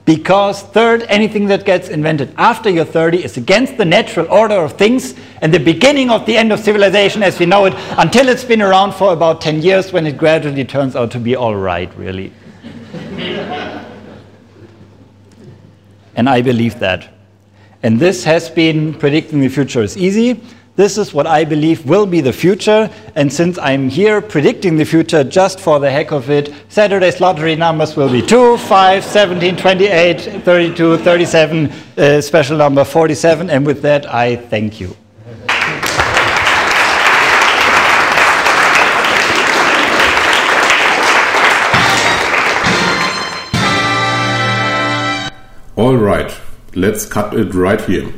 [0.05, 4.75] Because, third, anything that gets invented after you're 30 is against the natural order of
[4.75, 8.45] things and the beginning of the end of civilization as we know it until it's
[8.45, 11.93] been around for about 10 years when it gradually turns out to be all right,
[11.97, 12.33] really.
[16.15, 17.16] and I believe that.
[17.87, 20.41] And this has been predicting the future is easy.
[20.75, 22.91] This is what I believe will be the future.
[23.15, 27.55] And since I'm here predicting the future just for the heck of it, Saturday's lottery
[27.55, 33.51] numbers will be 2, 5, 17, 28, 32, 37, uh, special number 47.
[33.51, 34.97] And with that, I thank you.
[45.77, 46.37] All right,
[46.77, 48.13] let's cut it right here.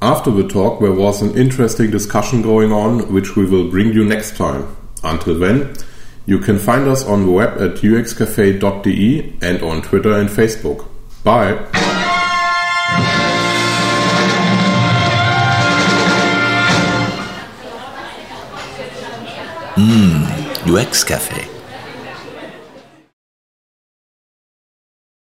[0.00, 4.04] After the talk, there was an interesting discussion going on, which we will bring you
[4.04, 4.76] next time.
[5.02, 5.74] Until then,
[6.24, 10.86] you can find us on the web at uxcafe.de and on Twitter and Facebook.
[11.24, 11.58] Bye!
[19.76, 21.57] Mm, UX Cafe.